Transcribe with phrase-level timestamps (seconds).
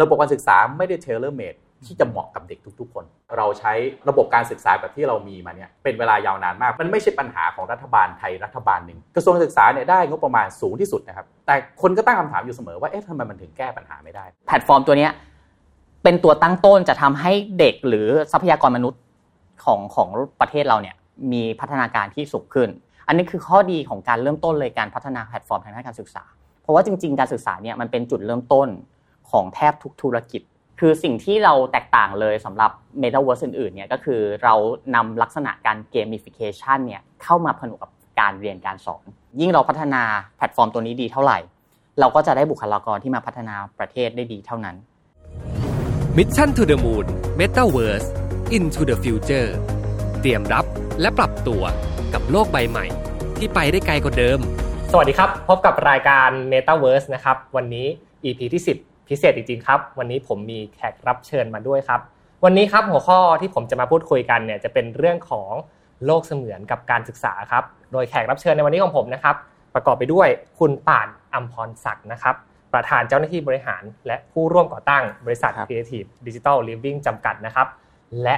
[0.00, 1.54] ระบบการศึกษาไม่ได้ tailor-made
[1.86, 3.04] ที่จะเหมาะกับเด็กทุก ๆ คน
[3.36, 3.72] เราใช้
[4.08, 15.12] ระบบการศึกษาแบบที่เรามีมาเนี่ยเป็นเวลายาวนานมาก มันไม่ใช่ปัญหาของรัฐบาลไทยรัฐบาลหนึ่งกระทรวงศึกษาเนี่ยได้งบประมาณสูงที่สุดนะครับ แต่คนก็ตั้งคำถามอยู่เสมอว่า เอ๊ะทำไมมันถึงแก้ปัญหาไม่ได้ แพลตฟอร์มตัวเนี้ย
[16.02, 19.00] เป็นตัวตั้งต้นจะทำให้เด็กหรือทรัพยากรมนุษย์
[19.64, 20.08] ของของ
[20.40, 20.96] ประเทศเราเนี่ย
[21.32, 22.68] มีพัฒนาการที่สูงขึ้น
[23.06, 26.24] อันนี้คือข้อดีของการเริ่มต้นเลยการพัฒนาแพลตฟอร์มทางด้านการศึกษา
[26.62, 28.68] เพราะว่าจริง ๆ การศึกษาเนี่ยมันเป็นจุดเริ่มต้น
[29.30, 30.42] ของแทบทุกธุรกิจ
[30.80, 32.70] คือสิ่งที่เราแตกต่างเลยสำหรับ
[33.02, 34.54] Metaverse อื่นๆเนี่ยก็คือเรา
[34.94, 37.90] นำลักษณะการ gamification เนี่ยเข้ามาผนวกกับ
[38.20, 39.04] การเรียนการสอน
[39.40, 40.02] ยิ่งเราพัฒนา
[40.36, 41.38] แพลตฟอร์มตัวนี้ดีเท่าไหร่
[42.00, 44.76] เราก็จะได้บุคลากรที่มาพัฒนาประเทศได้ดีเท่านั้น
[46.16, 47.06] Mission to the Moon
[47.38, 48.08] Metaverse
[48.56, 49.48] into the future
[50.20, 50.64] เตรียมรับ
[51.00, 51.62] และปรับตัว
[52.14, 52.86] กับโลกใบใหม่
[53.38, 54.38] ที่ไปได้ไกลกว่าเดิม
[54.92, 57.86] สวัสดีครับ พบกับรายการ Metaverse นะครับ วันนี้
[58.24, 62.00] EP ที่ 10 พิเศษจริงๆครับ วันนี้ผมมีแขกรับเชิญมาด้วยครับ
[62.44, 65.52] วันนี้ครับหัวข้อที่ผมจะมาพูดคุยกันเนี่ยจะเป็นเรื่องของ
[66.06, 69.36] โลกเสมือนกับการศึกษาครับ โดยแขกรับเชิญในวันนี้ของผมนะครับ
[69.74, 72.34] ประกอบไปด้วยคุณป่านอัมพรศักดิ์นะครับ
[72.74, 77.66] ประธานเจ้าหน้าที่บริหาร และผู้ร่วมก่อตั้งบริษัท Creative Digital Living จำกัดนะครับ
[78.22, 78.36] และ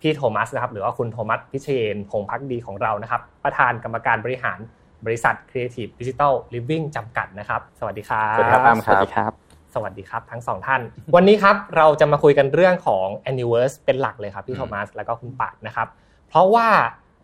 [0.00, 4.58] พี่โทมัสนะครับหรือว่าคุณโทมัสพิเชยนพงพักดีของเรานะครับ ประธานกรรมการบริหาร
[5.06, 9.43] บริษัท Creative Digital Living จำกัดนะครับ สวัสดีครับ สวัสดีครับอ้ำสวัสดีครับ
[9.74, 10.80] สวัสดีครับทั้งสองท่าน
[11.14, 15.88] วันนี้ครับเราจะมาคุยกันเรื่องของ Anniverse เป็นหลักเลยครับพี่โทมัสแล้วก็คุณป่านนะครับ
[16.28, 16.68] เพราะว่า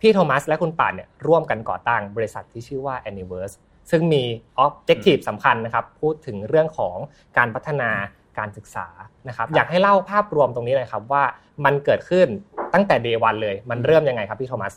[0.00, 3.54] พี่โทมัสและคุณป่านเนี่ยร่วมกันก่อตั้งบริษัทที่ชื่อว่า Anniverse
[3.90, 4.22] ซึ่งมี
[4.64, 6.96] Objective สำคัญนะครับ พูดถึงเรื่องของ
[7.38, 7.90] การพัฒนา
[8.38, 8.86] การศึกษา
[9.28, 11.24] นะครับ อยากให้เล่าภาพรวมตรงนี้เลยครับว่า
[11.64, 12.26] มันเกิดขึ้น
[12.74, 14.74] ตั้งแต่ day one เลย มันเริ่มยังไงครับพี่โทมัส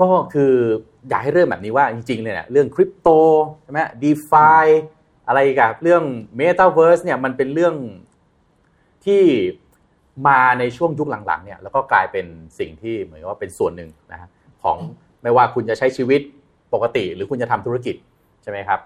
[0.00, 0.52] ก็คือ
[1.08, 3.08] อยากให้เริ่มแบบนี้ว่าจริงๆเนี่ยเรื่องคริปโต
[3.62, 4.50] ใช่ไหม DeFi
[5.32, 6.02] อะไรกับเรื่อง
[6.36, 7.74] เมตาเวิร์สเนี่ยมันเป็นเรื่อง
[9.04, 9.22] ที่
[10.28, 12.26] มาในช่วงยุคหลังๆเนี่ยแล้วก็กลายเป็น
[12.58, 14.28] สิ่งที่เหมือนว่าเป็นส่วนหนึ่งนะฮะ
[14.62, 14.76] ของ
[15.22, 16.20] ไม่ว่าคุณจะใช้ชีวิต
[16.74, 17.96] ปกติ หรือคุณจะทำธุรกิจ
[18.42, 18.80] ใช่ไหมครับ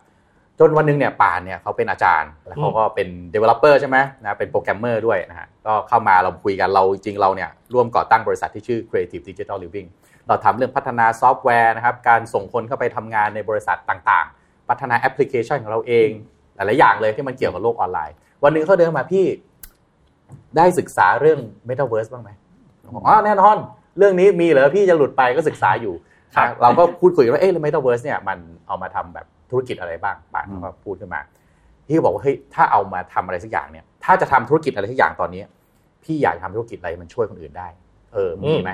[0.58, 9.88] จนวันหนึ่งเนี่ยป่านเนี่ยเขาเป็นอาจารย์ แล้วเขาก็เป็น developer ใช่ไหมนะเป็นโปรแกรมเมอร์ด้วยนะฮะก็เข้ามาเราคุยกันเราจริงเราเนี่ยร่วมก่อตั้งบริษัทที่ชื่อ Creative Digital Living
[10.28, 16.08] เราทำเรื่องพัฒนาซอฟต์แวร์นะครับการส่งคนเข้าไปทำงานในบริษัทต่างๆ พัฒนาแอปพลิเคชันของเราเอง
[16.56, 19.24] หลายๆอย่างเลยที่มันเกี่ยวกับโลกออนไลน์ วันหนึ่งเขาเดินมาพี่
[20.56, 22.30] ได้ศึกษาเรื่อง Metaverse บ้างไหม
[22.84, 23.56] ผมบอกอ๋อแน่นอน
[23.98, 25.94] เรื่องนี้มีเหรอพี่จะหลุดไปก็ศึกษาอยู่
[26.36, 31.20] ครับเราก็พูดคุยกันว่าเอ๊ะแล้ว Metaverse เนี่ยมันเอามาทำแบบธุรกิจอะไรบ้างป่านเขาก็พูดขึ้นมา
[31.86, 35.42] พี่ก็บอกว่าเฮ้ยถ้าเอามาทำอะไรสักอย่างเนี่ย ถ้าจะทำธุรกิจอะไรสักอย่างตอนนี้
[36.04, 37.68] พี่อยากทำธุรกิจอะไรมันช่วยคนอื่นได้
[38.12, 38.72] เออมีไหม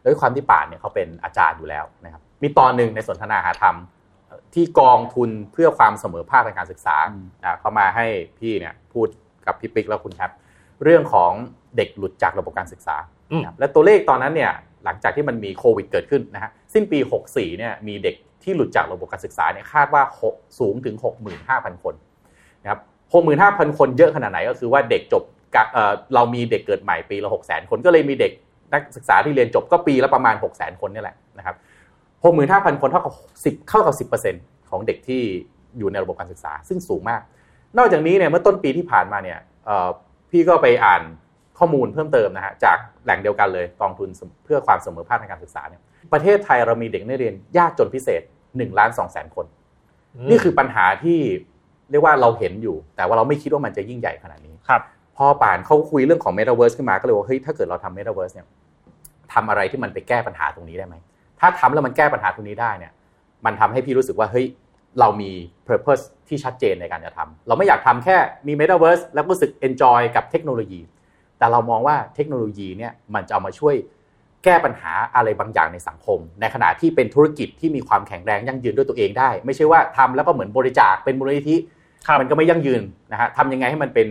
[0.00, 3.95] แล้วด้วยความที่ป่านเนี่ยเขาเป็นอาจารย์อยู่แล้วนะครับ มีตอนหนึ่งในสนทนาหาธรรมเอ่อ
[4.56, 6.96] ที่กองทุนเพื่อความเสมอภาคทางการศึกษา
[7.44, 8.06] อ่าเขามาให้
[8.38, 9.06] พี่เนี่ยพูด
[9.46, 10.30] กับพี่ปิ๊กแล้วคุณแท็บ
[10.84, 11.32] เรื่องของ
[11.76, 12.96] เด็กหลุดจากระบบการศึกษา
[13.32, 14.52] อืมนะครับและตัวเลขตอนนั้นเนี่ย
[14.84, 18.14] หลังจากที่มันมีโควิดเกิดขึ้นนะฮะสิ้นปี 64เนี่ยมีเด็ก
[18.44, 20.96] ที่หลุดจากระบบการศึกษาเนี่ยคาดว่าหกสูงถึง
[21.40, 21.94] 65,000 คน
[22.62, 22.80] นะครับ
[23.28, 25.22] 65,000 คนเยอะขนาดไหนก็คือว่าเด็กจบ
[25.54, 28.32] กะเอ่อเรามีเด็กเกิดใหม่ปีละ600,000 คนก็เลยมีเด็ก
[28.72, 31.56] นักศึกษาที่เรียนจบก็ปีละประมาณ 600,000 คนนี่แหละนะครับ
[32.24, 33.12] 65,000คนเท่ากับ
[33.44, 33.94] 10เข้ากับ
[34.32, 35.22] 10%ของเด็กที่
[35.78, 37.20] อยู่ในระบบการศึกษา ซึ่งสูงมาก
[37.78, 39.88] นอกจากนี้เนี่ยเมื่อต้นปีที่ผ่านมาเนี่ยเอ่อ
[40.30, 41.02] พี่ก็ไปอ่าน
[41.58, 44.08] ข้อมูลเพิ่มเติมนะฮะจากแหล่งเดียวกันเลยกองทุน
[44.44, 45.82] เพื่อความเสมอภาคทางการศึกษาเนี่ย
[46.12, 49.46] ประเทศไทยเรามีเด็กนักเรียนยากจนพิเศษ1ล้าน2แสนคน
[50.30, 51.18] นี่คือปัญหาที่
[51.90, 54.82] เรียกว่าเราเห็นอยู่ แต่ว่าเราไม่คิดว่ามันจะยิ่งใหญ่ขนาดนี้ครับ
[55.16, 58.46] พอป่านเขาคุยเรื่องของ Metaverse ขึ้นมาก็เลยว่าเฮ้ยถ้าเกิดเราทำ Metaverse เนี่ย
[59.32, 60.96] ทำอะไรที่มันไปแก้ปัญหาตรงนี้ได้ไหม
[61.40, 62.92] ถ้าทำแล้วมันแก้ปัญหาตรงนี้ได้เนี่ย
[63.44, 64.46] มันทำให้พี่รู้สึกว่าเฮ้ย
[65.00, 65.30] เรามี
[65.68, 68.16] purpose ที่ชัดเจนในการจะทำเราไม่อยากทำแค่
[68.46, 70.80] มี Metaverse แล้วก็รู้สึก enjoy กับเทคโนโลยี
[71.38, 73.74] แต่เรามองว่าเทคโนโลยีเนี่ยมันจะเอามาช่วย
[74.44, 81.56] แก้ปัญหาอะไรบางอย่างในสังคม ในขณะที่เป็นธุรกิจที่มีความแข็งแรงยั่งยืนด้วยตัวเองได้ ไม่ใช่ว่าทำแล้วก็เหมือนบริจาคเป็นมูลนิธิ
[82.06, 82.82] ครับมันก็ไม่ยั่งยืน
[83.12, 84.08] นะฮะทำยังไงให้มันเป็น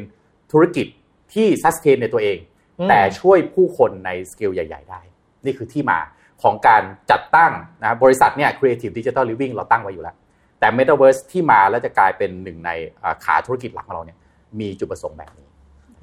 [0.51, 0.87] ธุรกิจ
[1.33, 2.37] ที่ซัสเทนในตัวเอง
[2.79, 5.01] อืมแต่ช่วยผู้คนในสเกลใหญ่ ๆ ได้
[5.45, 5.99] นี่คือที่มา
[6.43, 7.51] ของการจัดตั้ง
[7.81, 10.15] นะบริษัทเนี่ย Creative Digital Living เราตั้งไว้อยู่แล้ว
[10.59, 12.71] แต่ Metaverse ที่มาแล้วจะกลายเป็นหนึ่งใน
[13.03, 14.17] อ่าขาธุรกิจหลักของเราเนี่ย
[14.59, 15.47] มีจุดประสงค์แบบนี้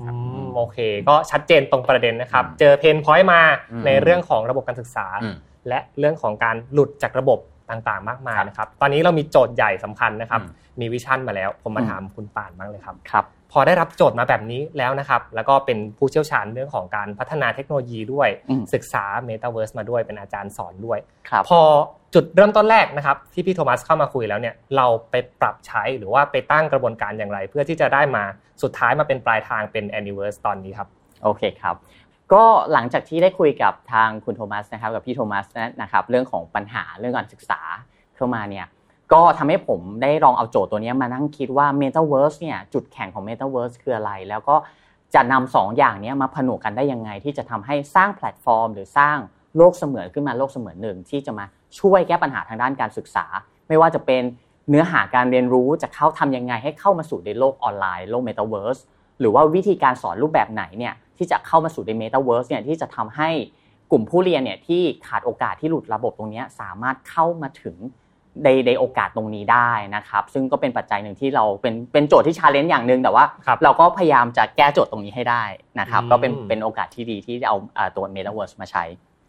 [0.00, 0.06] อื
[0.42, 3.40] มโอเค ก็ชัดเจนตรงประเด็นนะครับอืมเจอ pain point มา
[3.72, 5.34] อืมในเรื่องของระบบการศึกษาอืม
[5.68, 7.38] และเรื่องของการหลุดจากระบบ
[7.70, 18.28] ต่างๆ มากมายครับนะครับ ตอนนี้เรามีโจทย์ใหญ่สำคัญนะครับอืมมี vision มาแล้ว ผมมาอืมถามคุณป่านบ้างเลยครับครับ พอได้รับโจทย์มาแบบนี้แล้วนะครับ แล้วก็เป็นผู้เชี่ยวชาญเรื่องของการพัฒนาเทคโนโลยีด้วย
[18.74, 20.98] ศึกษา Metaverse มาด้วยเป็นอาจารย์สอนด้วย
[21.50, 21.60] พอ
[22.14, 28.24] จุดเริ่มต้นแรกนะครับ ที่พี่โทมัสเข้ามาคุยแล้วเนี่ยเราไปปรับใช้หรือว่าไปตั้งกระบวนการอย่างไร เพื่อที่จะได้มา
[28.62, 30.88] สุดท้ายมาเป็นปลายทางเป็น Anyverse ตอนนี้ครับ
[31.22, 31.76] โอเคครับ
[32.32, 35.46] ก็หลังจากที่ได้คุยกับทางคุณโทมัสนะครับกับพี่โทมัส
[35.82, 37.60] นะครับเรื่องของปัญหาเรื่องการศึกษา
[38.16, 38.66] เข้ามาเนี่ย
[39.12, 44.56] ก็ทำให้ผมได้ลองเอาโจทย์ตัวนี้มานั่งคิดว่า Metaverse เนี่ยจุดแข็งของ Metaverse คืออะไร แล้วก็
[45.14, 49.18] จะนำสองอย่างนี้มาผนวกกันได้ยังไง ที่จะทำให้สร้างแพลตฟอร์ม หรือสร้าง
[49.56, 51.44] โลกเสมือนขึ้นมาโลกเสมือนหนึ่งที่จะมา
[51.78, 53.26] ช่วยแก้ปัญหาทางด้านการศึกษา
[53.68, 54.22] ไม่ว่าจะเป็น
[54.68, 58.80] เนื้อหาการเรียนรู้จะเข้าทำยังไงให้เข้ามาสู่ในโลกออนไลน์โลก Metaverse
[59.20, 63.30] หรือว่าวิธีการสอนรูปแบบไหนเนี่ยที่จะเข้ามาสู่ใน Metaverse เนี่ยที่จะทำให้
[63.90, 67.76] กลุ่มผู้เรียนเนี่ยที่ขาดโอกาสที่หลุดระบบตรงนี้สามารถเข้ามาถึง
[68.44, 73.24] ในในโอกาสตรงนี้ได้นะครับ ซึ่งก็เป็นปัจจัยหนึ่งที่เราเป็นเป็นโจทย์ที่ challenge อย่างหนึ่งแต่ว่า
[73.64, 75.44] เราก็พยายามจะแก้โจทย์ตรงนี้ให้ได้
[75.80, 77.56] นะครับ ก็เป็นเป็นโอกาสที่ดีที่จะเอา
[77.96, 78.84] ตัว Metaverse มาใช้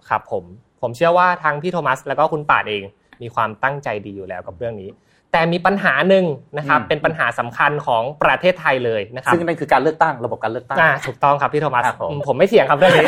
[0.09, 0.43] ครับผม
[0.81, 2.83] ผมเชื่อว่าทางพี่โทมัสแล้วก็คุณป่าเอง
[3.21, 4.91] มีความตั้งใจดีอยู่แล้วกับเรื่องนี้
[5.31, 6.25] แต่มีปัญหาหนึ่ง
[6.57, 10.77] นะครับเป็นปัญหาสำคัญของประเทศไทยเลยนะครับซึ่งนั่นคือการเลือกตั้งระบบการเลือกตั้ง
[11.07, 11.83] ถูกต้องครับพี่โทมัส
[12.27, 13.07] ผมไม่เถียงครับเรื่องนี้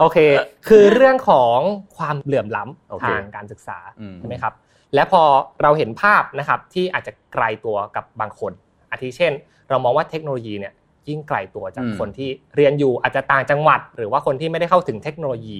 [0.00, 0.18] โอเค
[0.68, 1.58] คือเรื่องของ
[1.96, 3.78] ความเหลื่อมล้ำทางการศึกษา
[4.18, 4.52] ใช่ไหมครับ
[4.94, 5.22] และพอ
[5.62, 8.52] เราเห็นภาพนะครับที่อาจจะไกลตัวกับบางคน
[8.90, 9.32] อาทิเช่น
[9.68, 10.74] เรามองว่าเทคโนโลยีเนี่ย
[11.08, 15.58] ยิ่งไกลตัวจากคนที่เรียนอยู่อาจจะต่างจังหวัด หรือว่าคนที่ไม่ได้เข้าถึงเทคโนโลยี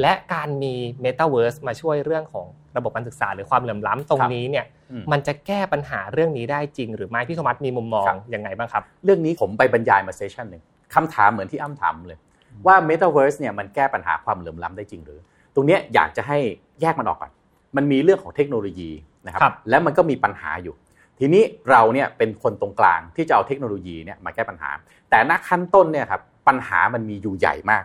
[0.00, 0.74] และการมี
[1.04, 4.66] Metaverse มาช่วยเรื่องของระบบการศึกษา หรือความเหลื่อมล้ำตรงนี้เนี่ย
[5.12, 8.04] มันจะแก้ปัญหาเรื่องนี้ได้จริง หรือไม่พี่โทมัสมีมุมมอง
[8.34, 10.62] ยังไงบ้างครับ เรื่องนี้ผมไปบรรยายมาเซสชันหนึ่ง
[10.94, 12.18] คำถามเหมือนที่อ้ำถามเลย
[12.66, 15.20] ว่า Metaverse เนี่ยมันแก้ปัญหาความเหลื่อมล้ำได้จริงหรือ
[15.54, 16.38] ตรงนี้อยากจะให้
[16.80, 17.32] แยกมันออกก่อน
[17.76, 18.90] มันมีเรื่องของเทคโนโลยี
[19.26, 20.74] นะครับและมันก็มีปัญหาอยู่
[21.18, 24.70] ทีนี้เราเนี่ยเป็นคนตรงกลางที่จะเอาเทคโนโลยีเนี่ยมาแก้ปัญหา
[25.10, 27.84] แต่ณขั้นต้นเนี่ยครับปัญหามันมีอยู่ใหญ่มาก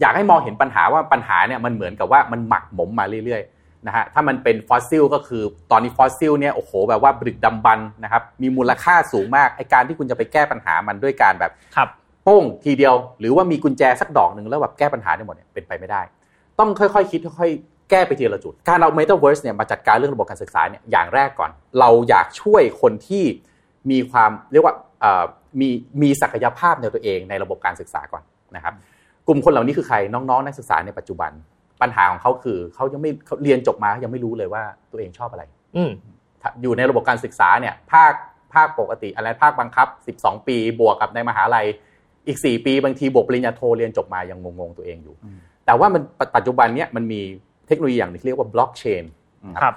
[0.00, 11.52] อยากให้มองเห็นปัญหาว่าปัญหาเนี่ยมันเหมือนกับว่ามันหมักหมมมาเรื่อยๆนะฮะถ้ามันเป็นฟอสซิลก็คือตอนนี้ฟอสซิลเนี่ยโอ้โหแบบว่าบริกดำบันนะครับมีมูลค่าสูงมากไอการที่คุณจะไปแก้ปัญหามันด้วยการแบบ
[12.24, 16.02] โป้งทีเดียว หรือว่ามีกุญแจสักดอกหนึ่งแล้วแบบแก้ปัญหาได้หมดเนี่ยเป็นไปไม่ได้
[16.58, 17.50] ต้องค่อยๆคิดค่อย
[17.90, 21.50] แก้ไปทีละจุด การเอา Metaverse เนี่ยมาจัดการเรื่องระบบการศึกษาเนี่ยอย่างแรกก่อน
[21.80, 23.24] เราอยากช่วยคนที่
[23.90, 24.74] มีความเรียกว่า
[25.60, 25.68] มี
[26.02, 28.22] มีศักยภาพในตัวเองในระบบการศึกษาก่อน
[28.56, 28.74] นะครับ
[29.26, 31.30] กลุ่มคนเหล่านี้คือใครน้องๆ นักศึกษาในปัจจุบัน
[31.82, 35.44] ปัญหาของเขาคือเขายังไม่เขาเรียนจบมายังไม่รู้เลยว่าตัวเองชอบอะไร
[35.76, 35.82] อื
[36.62, 38.12] อยู่ในระบบการศึกษาเนี่ย ภาค
[38.54, 39.88] ภาคปกติ อะไรภาคบังคับ
[40.20, 41.66] 12 ปีบวกกับในมหาลัย
[42.26, 45.14] อีก 4 ปีบางทีบวกปริญญาโทเรียนจบมายังงงๆตัวเองอยู่
[45.66, 46.02] แต่ว่ามัน
[46.36, 47.20] ปัจจุบันเนี้ยมันมี
[47.70, 49.04] เทคโนโลยีอย่างนึงเรียกว่าบล็อกเชน
[49.62, 49.74] ครับ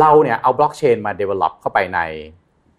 [0.00, 2.00] เราเนี่ยเอาบล็อกเชนมา develop เข้าไปใน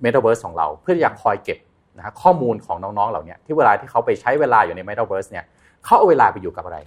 [0.03, 1.59] Metaverse ของเรา เพื่ออยากคอยเก็บ
[1.97, 5.45] นะครข้อมูลของน้องๆเหล่านี้ที่เวลาที่เขาไปใช้เวลาอยู่ใน Metaverse เนี่ย
[5.85, 6.77] เขาเอาเวลาไปอยู่กับอะไร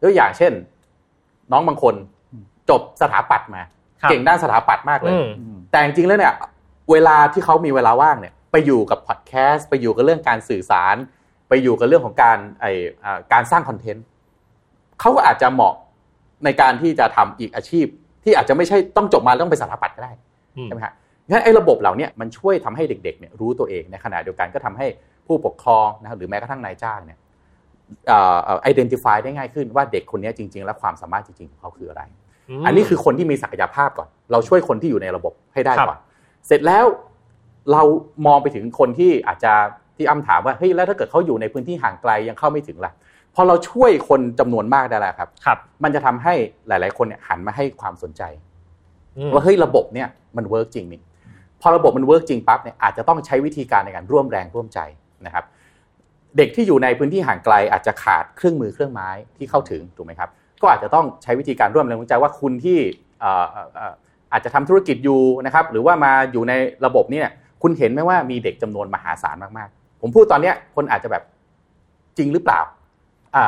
[0.00, 0.52] ตัวอย่างเช่น
[1.52, 1.94] น้องบางคน
[2.70, 3.62] จบสถาปัตย์มา
[4.10, 5.14] เก่งด้านสถาปัตย์มากเลย
[5.70, 6.34] แต่จริงๆแล้วเนี่ย
[6.90, 10.96] เวลาที่เขามีเวลาว่างเนี่ย ไปอยู่กับพอดแคสต์ไปอยู่กับเรื่องการสื่อสาร
[11.48, 12.66] ไปอยู่กับเรื่องของการไอ
[13.32, 14.04] การสร้างคอนเทนต์
[15.00, 15.74] เขาก็อาจจะเหมาะ
[16.44, 17.86] ในการที่จะทำอีกอาชีพ
[18.24, 20.12] ที่อาจจะไม่ใช่ต้องจบมาต้องเป็นสถาปัตย์ก็ได้
[20.64, 20.94] ใช่ไหมฮะ
[21.30, 24.86] งั้นไอ้ระบบเหล่านี้มันช่วยทำให้เด็กๆเนี่ยรู้ตัวเองในขณะเดียวกันก็ทำให้
[25.26, 27.18] ผู้ปกครองนะครับหรือแม้กระทั่งนายจ้างเนี่ย
[28.08, 28.18] เอ่
[28.54, 32.02] อ identify ได้ง่ายขึ้นว่าเด็กคนนี้จริง ๆ แล้วความสามารถจริงๆของเขาคืออะไร
[32.66, 35.98] อันนี้คือคนที่มีศักยภาพก่อน เราช่วยคนที่อยู่ในระบบให้ได้ก่อน
[36.46, 36.84] เสร็จแล้ว
[37.72, 37.82] เรา
[38.26, 39.52] มองไปถึงคนที่อาจจะ
[39.96, 42.92] ที่อ่าถามว่าเฮ้ยแล้วถ้าเกิดเขาอยู่ในพื้นที่ห่างไกลยังเข้าไม่ถึงล่ะ
[43.34, 46.34] พอเราช่วยคนจำนวนมากได้แล้วครับครับ มันจะทำให้
[46.68, 48.22] หลาย ๆ คนเนี่ยหันมาให้ความสนใจ
[49.32, 51.00] ว่าเฮ้ยระบบเนี่ยมัน work จริงนี่
[51.60, 54.78] พอระบบมัน work จริงปั๊บเนี่ยอาจจะต้องใช้วิธีการในการร่วมแรงร่วมใจ
[55.26, 55.44] นะครับ
[56.36, 60.30] เด็กที่อยู่ในพื้นที่ห่างไกลอาจจะขาดเครื่องมือเครื่องไม้ที่เข้าถึงถูกไหมครับ
[60.62, 62.78] ก็อาจจะต้องใช้วิธีการร่วมแรงร่วมใจว่าคุณที่
[64.32, 66.52] อาจจะทำธุรกิจอยู่นะครับ หรือว่ามาอยู่ใน
[66.86, 67.22] ระบบนี่
[67.62, 71.22] คุณเห็นไหมว่ามีเด็กจำนวนมหาศาลมาก ๆ ผมพูดตอนเนี้ยคนอาจจะแบบ
[72.18, 72.60] จริงหรือเปล่า
[73.36, 73.46] อ่า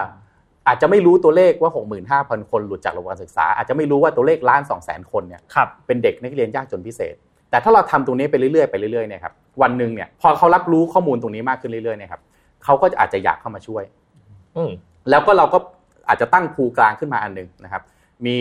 [0.67, 1.71] อาจจะไม่รู้ตัวเลขว่า
[2.11, 5.41] 65,000 คนหลุดจากระบบการศึกษา อาจจะไม่รู้ว่าตัวเลขล้าน2 0 0 0 0 0 คนเนี่ย
[5.87, 7.15] เป็นเด็กนักเรียนยากจนพิเศษ
[7.51, 12.23] แต่ถ้าเราทำตรงนี้ไปเรื่อยๆไปเรื่อยๆเนี่ยครับวันหนึ่งเนี่ยพอเขารับรู้ข้อมูลตรงนี้มากขึ้นเรื่อยๆเนี่ยครับ
[12.65, 13.85] เขาก็อาจจะอยากเข้ามาช่วย
[15.11, 15.59] แล้วก็เราก็
[16.09, 17.83] อาจจะตั้งภูกลางขึ้นมาอันหนึ่งนะครับ
[18.27, 18.37] มี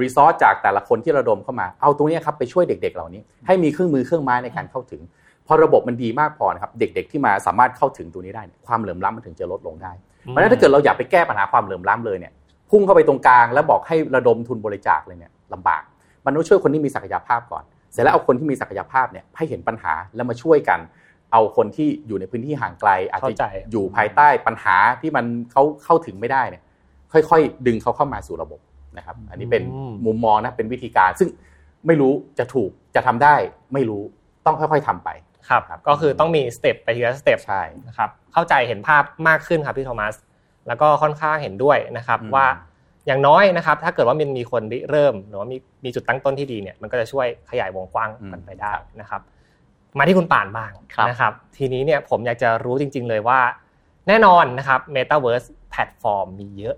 [0.00, 5.00] รีซอสจากแต่ละคนที่ระดมเข้ามา เอาตรงนี้ครับไปช่วยเด็ก ๆ เหล่านี้ ให้มีเครื่องมือเครื่องไม้ในการเข้าถึง
[5.48, 12.32] พอระบบมันดีมากพอนะครับเด็ก ๆ ที่มาสามารถเข้าถึงตัวนี้ได้ ความเหลื่อมล้ำมันถึงจะลดลงได้ เพราะฉะนั้นถ้าเกิดเราอยากไปแก้ปัญหาความเหลื่อมล้ำเลยเนี่ย
[12.70, 15.82] พุ่งเข้าไปตรงกลางแล้วบอกให้ระดมทุนบริจาคเลยเนี่ยลำบาก
[16.24, 20.80] มันต้องช่วยคนที่มีศักยภาพก่อน เสร็จแล้วเอาคนที่มีศักยภาพเนี่ยให้เห็นปัญหาแล้วมาช่วยกัน
[21.32, 26.62] เอาคนที่อยู่ในพื้นที่ห่างไกล อาจเข้าใจจะอยู่ภายใต้ปัญหาที่มันเขาเข้าถึงไม่ได้เนี่ย
[27.12, 28.60] ค่อยๆ ดึงเขาเข้ามาสู่ระบบ
[28.96, 29.62] นะครับ อันนี้เป็น
[30.06, 31.28] มุมมองนะเป็นวิธีการ ซึ่ง
[31.86, 33.34] ไม่รู้จะถูกจะทำได้
[33.74, 34.02] ไม่รู้
[34.46, 35.08] ต้องค่อย ๆทำไป
[35.48, 40.14] ครับครับก็คือต้องมี step ไปทีละ step ใช่นะครับเข้าใจเห็นภาพมากขึ้นครับพี่โทมัส
[40.66, 42.46] แล้วก็ค่อนข้างเห็นด้วยนะครับอืมว่า
[43.06, 49.20] อย่างน้อยนะครับ ถ้าเกิดว่ามันมีคนริเริ่มหรือว่ามีมีจุดตั้งต้นที่ดีเนี่ยมันก็จะช่วยขยายวงกว้างมันไปได้นะครับ
[49.98, 53.40] มาที่คุณป่านบ้างครับนะครับ ทีนี้เนี่ยผมอยากจะรู้จริง ๆ เลยว่า
[54.08, 56.76] แน่นอนนะครับ Metaverse แพลตฟอร์มมีเยอะ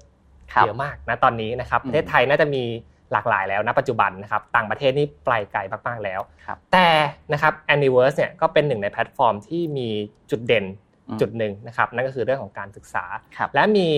[0.53, 2.65] ครับเยอะมากนะตอนนี้นะครับอืประเทศไทยน่าจะมี
[3.13, 6.89] หลากหลายแล้วนะปัจจุบันนะครับต่างประเทศนี่ไกลไกลมากๆแล้วครับแต่
[7.33, 9.89] นะครับ Anyverse เนี่ยก็เป็นหนึ่งในแพลตฟอร์มที่มี
[10.31, 10.65] จุดเด่น
[11.09, 13.05] อืมจุดหนึ่งนะครับนั่นก็คือเรื่องของการศึกษา
[13.37, 13.89] ครับและมี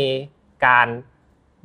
[0.66, 0.88] การ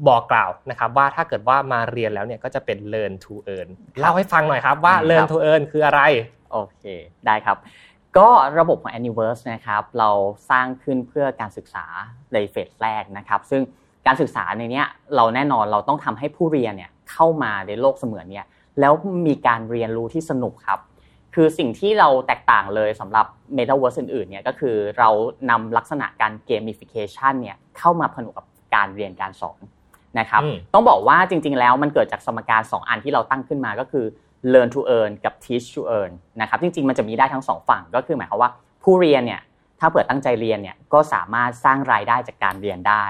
[0.08, 3.68] บอกกล่าวนะครับว่าถ้าเกิดว่ามาเรียนแล้วเนี่ยก็จะเป็น learn to earn
[4.00, 6.02] เล่าให้ฟังหน่อยครับว่าครับ learn to earn คืออะไร
[6.52, 6.84] โอเค
[7.26, 7.58] ได้ครับ
[8.18, 10.10] ก็ระบบของ Anyverse นะครับเรา
[10.50, 11.86] สร้างขึ้นเพื่อการศึกษา
[12.34, 13.62] ในเฟสแรกนะครับ ซึ่ง
[14.06, 18.46] การศึกษาในเนี้ยเราแน่นอนเราต้องทำให้ผู้เรียนเนี่ย เข้ามาในโลกเสมือนเนี่ย
[18.80, 18.94] แล้ว
[19.28, 20.80] มีการเรียนรู้ที่สนุกครับ
[21.36, 23.26] คือสิ่งที่เราแตกต่างเลยสำหรับ
[23.58, 25.10] Metaverse อื่นๆเนี่ยก็คือเรา
[25.50, 28.46] นำลักษณะการ gamification เนี่ยเข้ามาผนวกกับ
[28.76, 29.62] การเรียนการสอน
[30.20, 34.06] นะครับอืมต้องบอกว่าจริง ๆ แล้วมันเกิดจากสมการ 2 อันที่เราตั้งขึ้นมาก็คือ
[34.54, 36.12] learn to earn กับ teach to earn
[36.42, 38.52] นะครับจริง ๆ มันจะมีได้ทั้งสองฝั่งก็คือหมายความว่า
[38.84, 39.42] ผู้เรียนเนี่ย
[39.80, 43.06] ถ้าเปิดตั้งใจเรียนเนี่ยก็สามารถสร้างรายได้จากการเรียนได้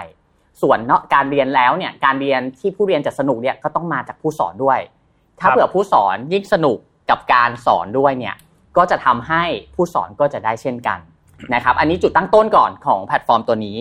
[0.61, 4.79] ส่วนเนาะการเรียนแล้วเนี่ยการเรียนที่ผู้เรียนจะสนุกเนี่ยก็ต้องมาจากผู้สอนด้วย
[5.39, 6.77] ถ้าครับเผื่อผู้สอนยิ่งสนุก
[7.09, 8.35] กับการสอนด้วยเนี่ย
[8.77, 9.43] ก็จะทำให้
[9.75, 10.99] ผู้สอนก็จะได้เช่นกัน
[11.53, 13.77] นะครับ อันนี้จุดตั้งต้นก่อนของแพลตฟอร์มตัวนี้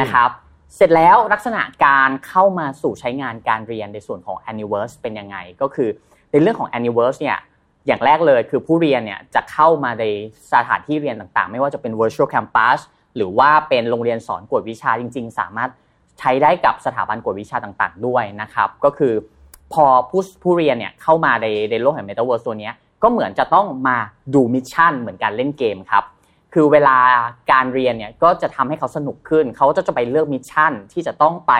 [0.00, 0.30] นะครับ
[0.76, 5.88] เสร็จแล้วลักษณะการเข้ามาสู่ใช้งานการเรียนในส่วนของ Anyverse เป็นยังไง ก็คือ
[6.30, 7.38] ในเรื่องของ Anyverse เนี่ย
[7.86, 10.04] อย่างแรกเลยคือผู้เรียนเนี่ยจะเข้ามาใน
[10.52, 12.80] สถานที่เรียนต่างๆ ไม่ว่าจะเป็น virtual campus
[13.16, 15.70] หรือว่าเป็นโรงเรียนสอนกวดวิชาจริง ๆ สามารถ
[16.18, 19.14] ใช้ได้กับสถาบันกวดวิชาต่างๆ ด้วยนะครับ ก็คือ
[19.72, 23.96] พอผู้ผู้เรียนเนี่ยเข้ามาในในโลกแห่ง Metaverse ตัวเนี้ยก็เหมือนจะต้องมา
[24.34, 26.04] ดูมิชชั่นเหมือนการเล่นเกมครับ
[26.54, 26.96] คือเวลา
[27.52, 31.52] การเรียนเนี่ยก็จะทำให้เขาสนุกขึ้น เขาจะจะไปเลือก mission ที่จะต้องไป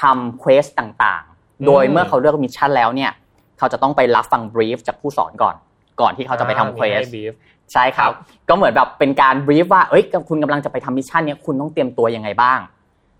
[0.00, 3.10] ทำ quest ต่างๆ โดยเมื่อเขาเลือก mission แล้วเนี่ย
[3.58, 5.54] เขาจะต้องไปรับฟัง brief จากผู้สอนก่อน
[6.00, 7.32] ก่อนที่เขาจะไปทำเควสมีให้ brief
[7.72, 8.10] ใช่ครับ
[8.48, 12.58] ก็เหมือนแบบเป็นการ brief ว่าเอ้ยคุณกำลังจะไปทำ mission เนี้ยคุณต้องเตรียมตัวยังไงบ้าง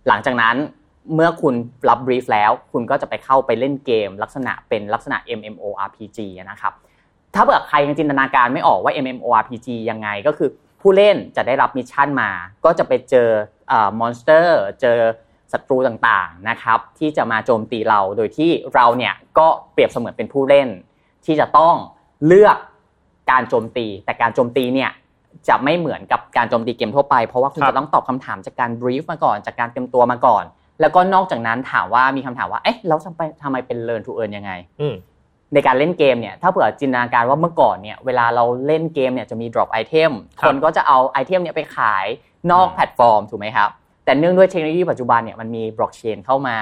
[0.08, 0.56] หลังจากนั้น
[1.14, 1.54] เมื่อคุณ
[1.88, 6.18] รับ brief แล้ว คุณก็จะไปเข้าไปเล่นเกม ลักษณะเป็นลักษณะ MMORPG
[6.50, 6.72] นะครับ
[7.34, 12.30] ถ้าเผื่อใครยังจินตนาการไม่ออกว่า MMORPG ยังไงก็คือผู้เล่นจะได้รับ mission มา
[12.64, 13.28] ก็จะไปเจอ
[14.00, 14.98] monster เจอ
[15.52, 20.68] ศัตรูต่างๆนะครับที่จะมาโจมตีเราโดยที่เราเนี่ยก็เปรียบเสมือนเป็นผู้เล่น
[21.26, 21.74] ที่จะต้อง
[22.26, 22.56] เลือก
[23.30, 24.90] การโจมตี แต่การโจมตีเนี่ย
[25.48, 30.44] จะไม่เหมือนกับการโจมตีเกมทั่วไป เพราะว่าคุณครับจะต้องตอบคำถามจากการ brief มาก่อน จากการเตรียมตัวมาก่อน
[30.80, 34.94] แล้วก็นอกจากนั้นถามว่ามีคำถามว่า เอ๊ะแล้วทำไมทำไมเป็น learn to earn ยังไงอืม
[35.54, 42.06] ในการเล่นเกมเนี่ย ถ้าเผื่อจินตนาการว่าเมื่อก่อนเนี่ย เวลาเราเล่นเกมเนี่ยจะมี drop item ครับคนก็จะเอา item เนี่ยไปขาย
[42.52, 43.68] นอกอืมแพลตฟอร์มถูกไหมครับ
[44.04, 46.58] แต่เนื่องด้วยเทคโนโลยีปัจจุบันเนี่ยมันมีบล็อกเชนเข้ามา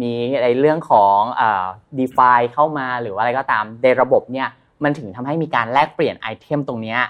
[0.00, 0.12] มี
[0.44, 1.64] ในเรื่องของอ่า
[1.98, 4.48] DeFi เข้ามาหรือว่าอะไรก็ตามในระบบเนี่ย
[4.84, 7.00] มันถึงทำให้มีการแลกเปลี่ยน item ตรงเนี้ย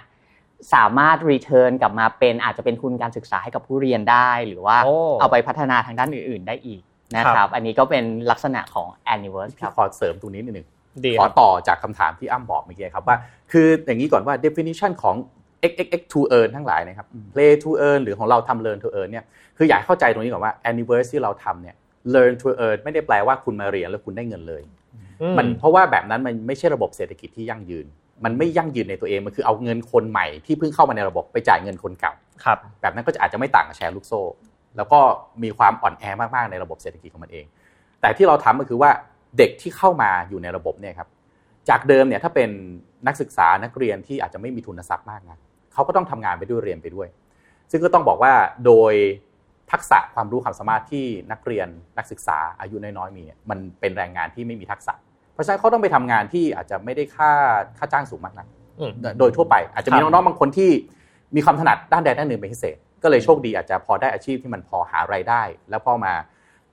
[0.72, 6.82] สามารถ return กลับมาเป็นอาจจะเป็นทุนการศึกษาให้กับผู้เรียนได้ หรือว่าโอ้เอาไปพัฒนาทางด้านอื่น ๆ ได้อีก
[7.16, 10.66] นะคครัรับบอันนี้ก็เป็นลักษณะของ Anniverse คพี่รับขอเสริมตรงนี้นิดหนึ่ง
[11.04, 13.16] ดีขคอรับต่อจากคำถามที่อ้ำบอกเมื่อกี้ครับว่า
[13.52, 15.16] คืออย่างนี้ก่อนว่า definition ของ
[15.70, 19.24] xxx to earn ทั้งหลายนะครับ play to earn หรือของเราทำ learn to earn เนี่ย
[19.56, 21.76] คืออยากให้เข้าใจตรงนี้ก่อนว่า anniversary ที่เราทำเนี่ย
[22.14, 24.62] learn to earn ไม่ได้แปลว่าคุณมาเรียนแล้วคุณได้เงินเลย
[25.20, 27.86] อืมันเพราะว่าแบบนั้นมันไม่ใช่ระบบเศรษฐกิจที่ยั่งยืน
[28.24, 32.12] มันไม่ยั่งยืนในตัวเองมันคือเอาเงินคนใหม่ที่เพิ่งเข้ามาในระบบไปจ่ายเงินคนเก่า
[32.44, 34.20] ครับ แบบนั้นก็จะอาจจะไม่ต่างกับแชร์ลูกโซ่
[34.76, 35.00] แล้วก็
[35.42, 37.44] มีความอ่อนแอมากๆในระบบเศรษฐกิจของมันเอง
[38.00, 38.90] แต่ที่เราทำก็คือว่า
[39.38, 41.08] เด็กที่เข้ามาอยู่ในระบบเนี่ยครับ
[41.68, 42.50] จากเดิมเนี่ยถ้าเป็น
[43.06, 45.38] นักศึกษานักเรียนที่อาจจะไม่มีทุนทรัพย์มากนะ
[45.72, 47.08] เขาก็ต้องทำงานไปด้วยเรียนไปด้วย
[47.70, 48.32] ซึ่งก็ต้องบอกว่า
[48.66, 48.94] โดย
[49.72, 51.68] ทักษะความรู้ความสามารถที่นักเรียน
[51.98, 54.94] นักศึกษาอายุน้อยๆมีเนี่ยมันเป็นแรงงานที่ไม่มีทักษะ
[55.34, 57.30] เพราะฉะนั้นเขาต้องไปทำงานที่อาจจะไม่ได้ค่า
[57.78, 58.46] ค่าจ้างสูงมากนะ
[58.80, 60.70] อืมโดยทั่วไป อาจจะมีครับน้องๆบางคนที่
[61.36, 66.12] มีความถนัดด้านใดด้านหนึ่งเป็นพิเศษ ก็เลยโชคดีอาจจะพอได้อาชีพที่มันพอหารายได้ แล้วพอมา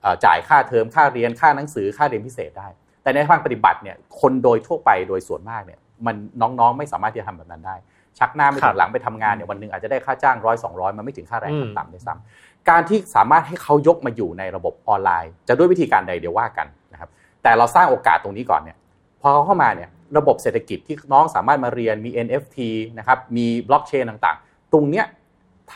[0.01, 2.67] เอ่อจ่ายค่าเทอมค่าเรียนค่าหนังสือค่าเรียนพิเศษได้
[3.03, 7.75] แต่ในทางปฏิบัติเนี่ยคนโดยทั่วไปโดยส่วนมากเนี่ยมันน้องๆ ไม่สามารถที่จะทำแบบนั้นได้
[8.19, 17.09] ชักหน้าไม่ครัถึบงหลังไปทำงานเนี่ยวันหนึ่งอาจจะได้ค่าจ้างร้อยสองร้อยมันไม่ถึงค่าแรงอืมขั้นต่ำด้วยซ้ำการที่สามารถให้เขายกมาอยู่ในระบบออนไลน์ จะด้วยวิธีการใดเดี๋ยวว่ากันนะครับ
[17.43, 18.77] แต่เราสร้างโอกาสตรงนี้ก่อนเนี่ย
[19.21, 22.57] พอเขาเข้ามาเนี่ยระบบเศรษฐกิจที่น้องสามารถมาเรียนมี NFT
[22.99, 25.05] นะครับมีบล็อกเชนต่างๆ ตรงเนี้ย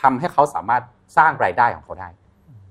[0.00, 0.82] ทำให้เขาสามารถ
[1.16, 2.08] สร้างรายได้ของเขาได้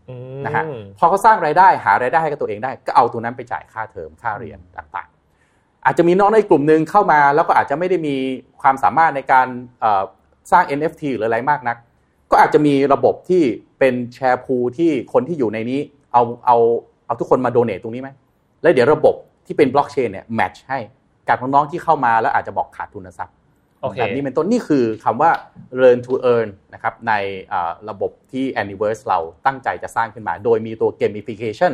[0.10, 0.64] อืมนะฮะ
[0.98, 8.16] พอเขาสร้างรายได้หารายได้ให้กับตัวเองได้ ก็เอาตัวนั้นไปจ่ายค่าเทอมค่าเรียนต่างๆ อาจจะมีน้องในกลุ่มหนึ่งเข้ามาแล้วก็อาจจะไม่ได้มี
[8.62, 9.48] ความสามารถในการ
[9.80, 10.04] เอ่อ
[10.52, 11.78] สร้าง NFT หรืออะไรมากนัก
[12.32, 13.44] ก็อาจจะมีระบบที่
[13.80, 15.80] เป็นแชร์พูลที่คนที่อยู่ในนี้
[16.14, 16.58] เอาเอา
[17.06, 18.10] เอาทุกคนมาโดเนทตรงนี้ไหม
[18.65, 20.79] แล้วเดี๋ยวระบบที่เป็นบล็อกเชนเนี่ยแมทช์ให้
[21.27, 23.36] กับน้องๆที่เข้ามาแล้วอาจจะบอกขาดทุนทรัพย์
[23.81, 25.31] โอเคแบบนี้เป็นต้นนี่คือคำว่า
[25.81, 27.13] learn to earn นะครับใน
[27.51, 31.72] อ่าระบบที่ Anyverse เราตั้งใจจะสร้างขึ้นมา โดยมีตัว gamification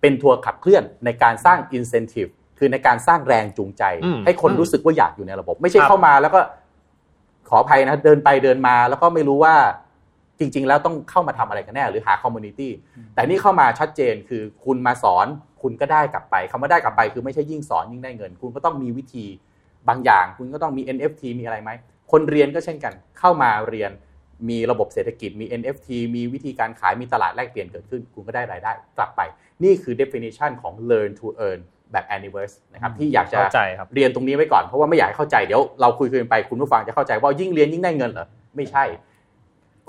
[0.00, 6.40] เป็นตัวขับเคลื่อนในการสร้าง incentive คือในการสร้างแรงจูงใจอืมให้คนรู้สึกว่าอยากอยู่ในระบบ ไม่ใช่ครับเข้ามาแล้วก็
[7.48, 9.54] ขออภัยนะเดินไปเดินมาแล้วก็ไม่รู้ว่า
[10.38, 12.68] จริงๆ แล้วต้องเข้ามาทำอะไรกันแน่ หรือหา community
[13.14, 15.26] แต่นี่เข้ามาชัดเจนคือคุณมาสอน
[15.62, 19.26] คุณก็ได้กลับไปคำว่าได้กลับไปคือไม่ใช่ยิ่งสอนยิ่งได้เงิน คุณก็ต้องมีวิธี
[19.88, 21.70] บางอย่าง คุณก็ต้องมี NFT มีอะไรไหม
[22.12, 23.90] คนเรียนก็เช่นกัน เข้ามาเรียน
[24.48, 29.20] มีระบบเศรษฐกิจมี NFT มีวิธีการขายมีตลาดแลกเปลี่ยนเกิดขึ้น คุณก็ได้รายได้กลับไป
[29.64, 31.60] นี่คือ definition ของ learn to earn
[31.92, 38.84] แบบ Anyverse นะครับที่อยากจะเข้าใจครับเรียนตรงนี้ไว้ก่อน เพราะว่าไม่อยากให้เข้าใจเดี๋ยวเราคุยคุยกันไปคุณผู้ฟังจะเข้าใจว่ายิ่งเรียนยิ่งได้เงินเหรอ ไม่ใช่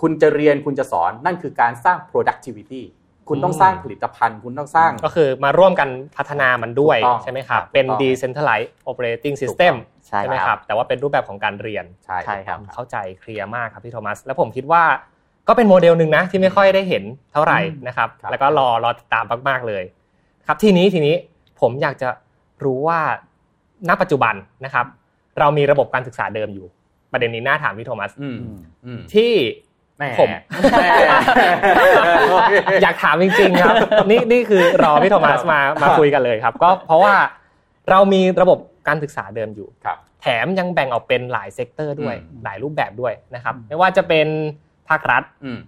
[0.01, 2.81] คุณจะเรียนคุณจะสอนนั่นคือการสร้าง productivity
[3.29, 9.74] คุณต้องสร้างผลิตภัณฑ์ คุณต้องสร้าง ก็คือมาร่วมกันพัฒนามันด้วยถูกต้องใช่ไหมครับถูกต้องเป็น decentralized operating system
[10.07, 14.84] ใช่ใช่ไหมครับ แต่ว่าเป็นรูปแบบของการเรียนใช่ใช่ครับ เข้าใจเคลียร์มากครับพี่โทมัส แล้วผมคิดว่า
[15.48, 17.03] ก็เป็นโมเดลหนึ่งนะที่ไม่ค่อยได้เห็น
[17.34, 19.84] เท่าไหร่นะครับครับ แล้วก็รอรอติดตามมากๆเลย
[20.48, 21.15] ครับทีนี้ทีนี้
[21.62, 22.10] ผมอยากจะ
[22.63, 23.00] รู้ว่า
[23.89, 24.86] ณปัจจุบันนะครับ
[25.39, 26.67] เรามีระบบการศึกษาเดิมอยู่
[27.12, 28.38] ประเด็นนี้น่าถามพี่โทมัสอืม
[28.86, 29.66] อืมที่แห
[30.19, 30.29] ผม
[30.71, 30.86] แหม
[32.83, 33.75] อยากถามจริงๆครับ
[34.09, 37.13] นี่นี่คือรอพี่โทมัสมามาคุยกันเลยครับ ก็เพราะว่า
[37.89, 44.27] เรามีระบบการศึกษาเดิมอยู่ครับ แถมยังแบ่งออกเป็นหลาย sector ด้วยอืมหลายรูปแบบด้วยนะครับ ไม่ว่าจะเป็น
[44.89, 45.59] ภาครัฐอืม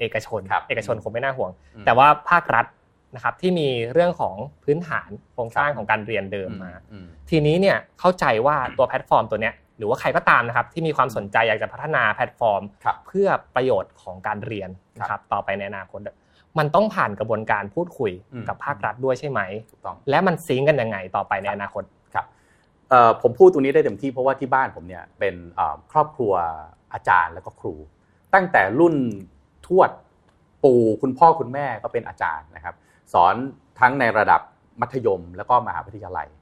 [0.00, 2.66] เอกชนครับเอกชนคงไม่น่าห่วงอืมแต่ว่าภาครัฐ
[3.14, 4.34] นะครับที่มีเรื่องของ
[4.64, 16.16] พื้นฐานโครงสร้างครับของการเรียนเดิมมาอืมทีนี้เนี่ยเข้าใจว่าตัวแพลตฟอร์มตัวเนี้ย หรือว่าใครก็ตามนะครับที่มีความสนใจอยากจะพัฒนาแพลตฟอร์มครับเพื่อประโยชน์ของการเรียนนะครับครับต่อไปในอนาคตอะ
[16.58, 21.82] มันต้องผ่านกระบวนการพูดคุยอืมกับภาครัฐด้วยใช่ไหมถูกต้องและมัน sync กันยังไงต่อไปในอนาคต
[22.14, 22.26] ครับ
[22.90, 26.32] เอ่อผมพูดตรงนี้ได้เต็มที่เพราะว่าที่บ้านผมเนี่ยเป็นเอ่อครอบครัว
[26.92, 27.74] อาจารย์แล้วก็ครู
[28.34, 28.94] ตั้งแต่รุ่น
[29.66, 29.90] ทวด
[30.64, 32.74] ปู่คุณพ่อคุณแม่ก็เป็นอาจารย์นะครับ
[33.12, 33.34] สอน
[33.80, 34.40] ทั้งในระดับ
[34.80, 36.38] มัธยมแล้วก็มหาวิทยาลัยอื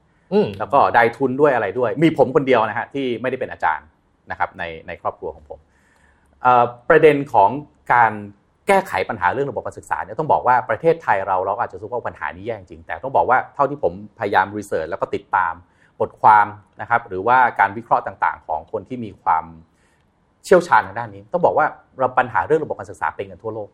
[0.59, 3.87] แล้วก็ได้ทุนด้วยอะไรด้วย มีผมคนเดียวนะฮะที่ไม่ได้เป็นอาจารย์
[4.31, 5.59] นะครับในในครอบครัวของผม
[6.89, 7.49] ประเด็นของ
[7.93, 8.11] การ
[8.67, 15.53] แก้ไขปัญหาเรื่องระบบการศึกษาเนี่ยต้องบอกว่าประเทศไทยเราเราอาจจะรู้ว่าปัญหานี้แย่จริงแต่ต้องบอกว่าเท่าที่ผมพยายามรีเสิร์ชแล้วก็ติดตาม
[15.99, 16.45] บทความ
[16.81, 19.45] นะครับหรือว่าการวิเคราะห์ต่างๆ ของคนที่มีความ
[20.45, 21.65] เชี่ยวชาญทางด้านนี้ ต้องบอกว่า
[21.99, 23.69] เราปัญหาเรื่องระบบการศึกษาเป็นกันทั่วโลก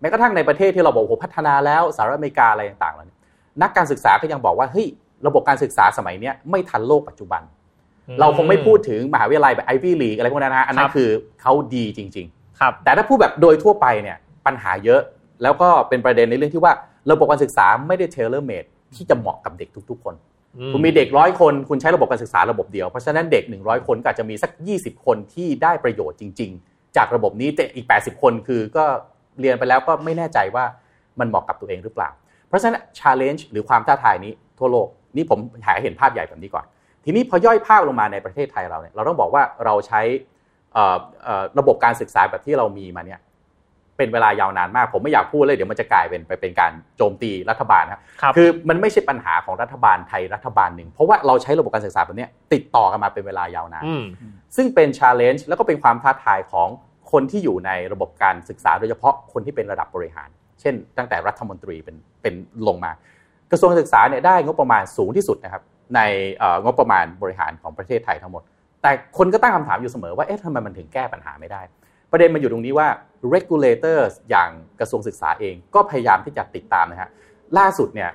[0.00, 3.16] แม้กระทั่งในประเทศที่เราบอกโอ้โหพัฒนาแล้วสหรัฐอเมริกาอะไรต่างๆเหล่านี้
[3.62, 4.86] นักการศึกษาก็ยังบอกว่าเฮ้ย
[5.26, 7.42] ระบบการศึกษาสมัยเนี้ยไม่ทันโลกปัจจุบัน
[8.20, 11.08] เราคงไม่พูดถึงมหาวิทยาลัยแบบ Ivy League อะไรพวกนั้นนะฮะอันนั้นครับคือ
[11.42, 12.26] เขาดีจริง
[12.60, 15.00] ครับๆแต่ถ้าพูดแบบโดยทั่วไปเนี่ยปัญหาเยอะ
[15.42, 16.72] แล้วก็เป็นประเด็นในเรื่องที่ว่า
[17.10, 20.14] ระบบการศึกษาไม่ได้ tailor-made ที่จะเหมาะกับเด็กทุก ๆ คน
[20.72, 28.84] คุณมีเด็กร้อยคนคุณใช้ระบบการศึกษาระบบเดียวเพราะฉะนั้นเด็ก 100 คนก็อาจจะมีสัก 20 คนที่ได้ประโยชน์จริง ๆ จากระบบนี้แต่อีก 80 คนคือก็
[29.40, 30.64] เรียนไปแล้วก็ไม่แน่ใจว่า
[31.18, 32.10] มันเหมาะกับตัวเองหรือเปล่า
[32.48, 36.64] เพราะฉะนั้น challenge หรือความท้าทายนี้ทั่วโลก นี่ผมหาให้เห็นภาพใหญ่แบบนี้ก่อน
[37.04, 40.00] ทีนี้พอย่อยภาพลงมาในประเทศไทยเราเนี่ยเราต้องบอกว่าเราใช้
[40.72, 43.20] เอ่อเอ่อระบบการศึกษาแบบที่เรามีมาเนี่ย
[43.96, 54.04] เป็นเวลายาวนานมาก ผมไม่อยากพูดเลยเดี๋ยวมันจะกลายเป็นไปเป็นการโจมตีรัฐบาลนะครับครับคือมันไม่ใช่ปัญหาของรัฐบาลไทยรัฐบาลหนึ่ง เพราะว่าเราใช้ระบบการศึกษาแบบเนี้ยติดต่อกันมาเป็นเวลายาวนานอืม
[54.56, 56.68] ซึ่งเป็น challenge แล้วก็เป็นความท้าทายของ
[57.12, 60.28] คนที่อยู่ในระบบการศึกษาโดยเฉพาะคนที่เป็นระดับบริหาร
[60.60, 62.34] เช่น ตั้งแต่รัฐมนตรีเป็นเป็น
[62.66, 62.92] ลงมา
[63.50, 65.62] กระทรวงการศึกษาเนี่ยได้งบประมาณสูงที่สุดนะครับ
[65.94, 66.00] ใน
[66.36, 68.42] เอ่องบประมาณบริหารของประเทศไทยทั้งหมด
[68.82, 71.62] แต่คนก็ตั้งคำถามอยู่เสมอว่าเอ๊ะทำไมมันถึงแก้ปัญหาไม่ได้
[72.12, 72.88] ประเด็นมันอยู่ตรงนี้ว่า
[73.34, 77.10] regulators อย่างกระทรวงศึกษาเองก็พยายามที่จะติดตามนะฮะ
[77.58, 78.10] ล่าสุดเนี่ย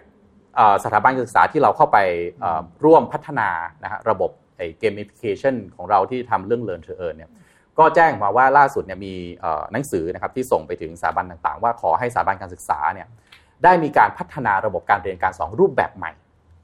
[0.55, 1.97] เอ่อสถาบันการศึกษาที่เราเข้าไป
[2.41, 3.49] เอ่อร่วมพัฒนา
[3.83, 7.31] นะฮะระบบไอ้ gamification ของเราที่ทำเรื่อง learn to earn เนี่ย
[7.79, 13.07] ก็แจ้งมาว่าล่าสุดเนี่ยมีเอ่อหนังสือนะครับที่ส่งไปถึงสถาบันต่างๆ ว่าขอให้สถาบันการศึกษาเนี่ย
[13.63, 16.11] ได้มีการพัฒนาระบบการเรียนการสอนรูปแบบใหม่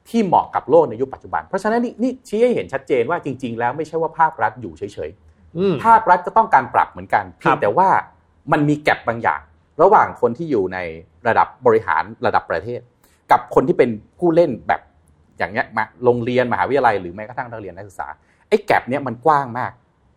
[0.08, 7.88] ที่เหมาะกับโลกในยุคปัจจุบัน เพราะฉะนั้นนี่นี่ชี้ให้เห็นชัดเจนว่าจริง ๆ แล้วไม่ใช่ว่าภาครัฐอยู่เฉยๆอืมภาครัฐก็ต้องการปรับเหมือนกันเพียงแต่ว่า
[8.52, 9.40] มันมีแกลบบางอย่าง
[9.82, 10.78] ระหว่างคนที่อยู่ใน
[11.28, 12.80] ระดับบริหารระดับประเทศ
[13.30, 14.80] กับคนที่เป็นผู้เล่นแบบ
[15.38, 18.08] อย่างเงี้ยมาโรงเรียนมหาวิทยาลัยหรือแม้กระทั่งนักเรียนนักศึกษา
[18.48, 19.72] ไอ้แกลบเนี้ยมันกว้างมาก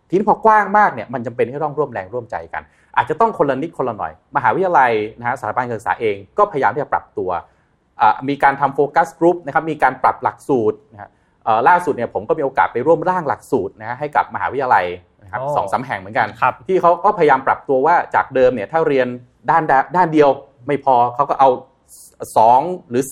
[0.10, 2.63] ทีนี้พอกว้างมากเนี่ยมันจำเป็นที่ต้องร่วมแรงร่วมใจกัน
[2.95, 7.30] อาจจะต้องคนละนิดคนละหน่อย มหาวิทยาลัยนะฮะสถาบันการศึกษาเองก็พยายามที่จะปรับตัว
[8.30, 11.10] มีการทำโฟกัสกลุ่มนะครับมีการปรับหลักสูตรนะฮะ
[11.67, 14.86] ล่าสุดเนี่ยผมก็มีโอกาสไปร่วมร่างหลักสูตรนะฮะให้กับมหาวิทยาลัย
[15.23, 16.27] นะครับสองสาแห่งเหมือนกัน
[16.67, 19.08] ที่เขาก็พยายามปรับตัวว่าจากเดิมเนี่ยถ้าเรียน
[19.49, 19.63] ด้าน
[19.95, 20.30] ด้านเดียว
[20.67, 21.49] ไม่พอเขาก็เอา
[22.19, 23.04] 2 หรือ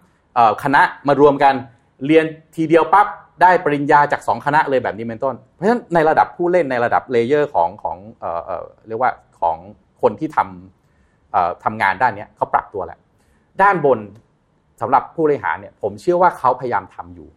[0.00, 1.54] 3คณะมารวมกัน
[2.06, 2.24] เรียน
[2.56, 3.06] ทีเดียวปั๊บ
[3.40, 7.96] ได้ปริญญาจาก 2 คณะเลยแบบนี้เป็นต้น เพราะฉะนั้นในระดับผู้เล่นในระดับเลเยอร์ของของ
[8.88, 9.56] เรียกว่าของ
[10.02, 12.98] คนที่ทำทำงานด้านนี้เขาปรับตัวแหละ
[13.62, 14.00] ด้านบน
[14.80, 17.28] สำหรับผู้บริหารเนี่ยผมเชื่อว่าเขาพยายามทำอยู่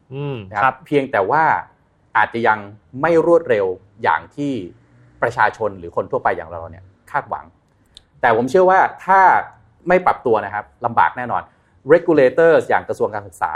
[0.52, 1.44] นะครับเพียงแต่ว่า
[2.18, 2.60] อาจจะยัง
[3.02, 3.66] ไม่รวดเร็ว
[4.04, 4.52] อย่างที่
[5.22, 7.46] ประชาชนหรือคนทั่วไปอย่างเราเนี่ยคาดหวัง
[8.22, 9.20] แต่ผมเชื่อว่าถ้า
[9.88, 11.42] ไม่ปรับตัวนะครับลำบากแน่นอน
[11.94, 13.52] regulators อย่างกระทรวงการศึกษา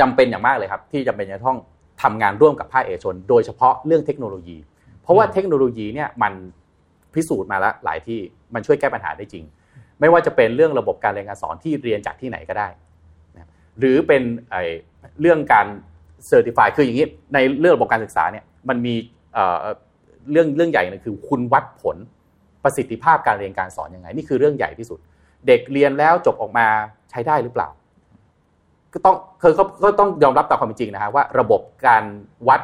[0.00, 1.58] จำเป็นอย่างมากเลยครับ ที่จำเป็นจะต้อง
[2.02, 4.56] ทำงานร่วมกับภาคเอกชน โดยเฉพาะเรื่องเทคโนโลยี
[5.02, 6.32] เพราะว่าเทคโนโลยีเนี่ยมัน
[7.14, 8.18] พิสูจน์มาแล้วหลายที่
[8.54, 9.44] มันช่วยแก้ปัญหาได้จริง
[10.00, 12.68] ไม่ว่าจะเป็นเรื่องระบบการเรียนการสอนที่เรียนจากที่ไหนก็ได้
[13.78, 14.22] หรือเป็น
[15.20, 15.66] เรื่องการ
[16.26, 18.94] certify คืออย่างนี้ในเรื่องระบบการศึกษาเนี่ยมันมี
[20.30, 21.96] เรื่องเรื่องใหญ่นึงคือคุณวัดผล
[22.64, 24.98] ประสิทธิภาพการเรียนการสอนยังไง นี่คือเรื่องใหญ่ที่สุด
[25.46, 26.66] เด็กเรียนแล้วจบออกมา
[27.10, 27.68] ใช้ได้หรือเปล่า
[28.94, 32.04] ก็ต้องเคยเขาก็ต้องยอมรับตามความเป็นจริงนะฮะว่าระบบการ
[32.48, 32.60] วัด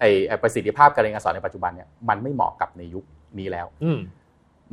[0.00, 3.04] ไอ้ประสิทธิภาพการเรียนการสอนในปัจจุบันเนี่ยมันไม่เหมาะกับในยุค
[3.38, 3.90] นี้แล้ว อื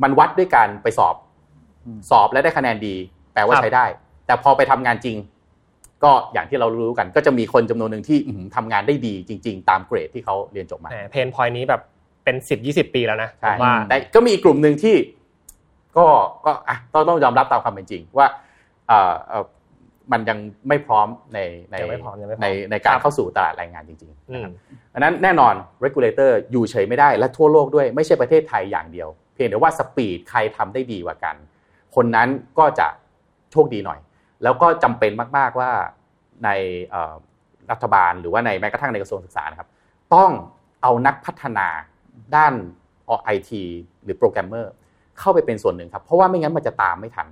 [0.02, 1.16] มันวัดด้วยการไปสอบ
[2.10, 2.94] สอบและได้คะแนนดี
[3.34, 3.84] แปลว่าใช้ได้
[4.26, 5.16] แต่พอไปทำงานจริง
[6.04, 8.18] ก็อย่างที่เรารู้กัน ก็จะมีคนจำนวนหนึ่งที่
[8.56, 11.82] ทำงานได้ดีจริง ๆ ตามเกรดที่เขาเรียนจบมาเพนพอยนี้แบบ
[12.24, 13.30] เป็นสิบยี่สิบปีแล้วนะ
[13.62, 14.96] ว่าแต่ก็มีกลุ่มหนึ่งที่
[15.96, 16.06] ก็
[16.44, 18.26] ก็อะต้องต้องยอมรับตามความเป็นจริง ว่า
[18.88, 19.14] เอ่อ
[20.12, 20.38] มันยัง
[20.68, 21.38] ไม่พร้อมใน
[21.70, 21.76] ใน
[22.42, 24.52] ในในการเข้าสู่ตลาดแรงงานจริงๆนะครับ
[24.94, 31.36] อันนั้นแน่นอน regulator อยู่เฉยไม่ได้และทั่วโลกด้วยไม่ใช่ประเทศไทยอย่างเดียว เพียงแต่ว่า speed ใครทำได้ดีกว่ากัน
[31.94, 32.86] คนนั้นก็จะ
[33.52, 33.98] โชคดีหน่อย
[34.42, 35.70] แล้วก็จำเป็นมากๆว่า
[36.44, 36.50] ใน
[37.70, 39.68] รัฐบาลหรือว่าในแม้กระทั่งในกระทรวงศึกษานะครับ
[40.14, 40.30] ต้อง
[40.82, 41.66] เอานักพัฒนา
[42.36, 42.54] ด้าน
[43.24, 43.62] ไอที
[44.04, 44.72] หรือโปรแกรมเมอร์
[45.18, 47.26] เข้าไปเป็นส่วนหนึ่งครับ เพราะว่าไม่งั้นมันจะตามไม่ทัน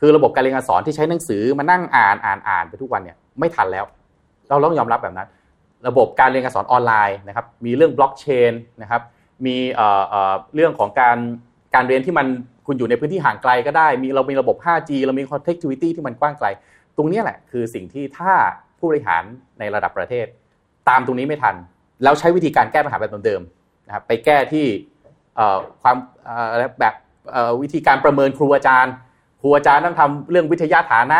[0.00, 3.84] คือระบบการเรียนการสอนที่ใช้หนังสือมานั่งอ่านอ่านอ่านไปทุกวันเนี่ยไม่ทันแล้ว
[4.48, 5.28] เราต้องยอมรับแบบนั้น
[5.88, 9.02] ระบบการเรียนการสอนออนไลน์นะครับมีเรื่องบล็อกเชนนะครับ
[9.46, 9.56] มี
[10.54, 11.16] เรื่องของการ
[11.74, 12.26] การเรียนที่มัน
[12.66, 16.46] คุณอยู่ในพื้นที่ห่างไกลก็ได้ มีเรามีระบบ 5G เรามี connectivity ที่มันกว้างไกล
[16.96, 18.32] ตรงนี้แหละคือสิ่งที่ถ้า
[18.78, 19.22] ผู้บริหาร
[19.58, 20.26] ในระดับประเทศ
[20.88, 21.54] ตามตรงนี้ไม่ทัน
[22.02, 24.66] แล้วใช้วิธีการแก้ปัญหาแบบเดิมๆนะครับไปแก้ที่
[25.82, 25.96] ความ
[26.80, 26.94] แบบ
[27.62, 28.94] วิธีการประเมินครูอาจารย์
[29.40, 31.18] ครูอาจารย์ต้องทำเรื่องวิทยาฐานะ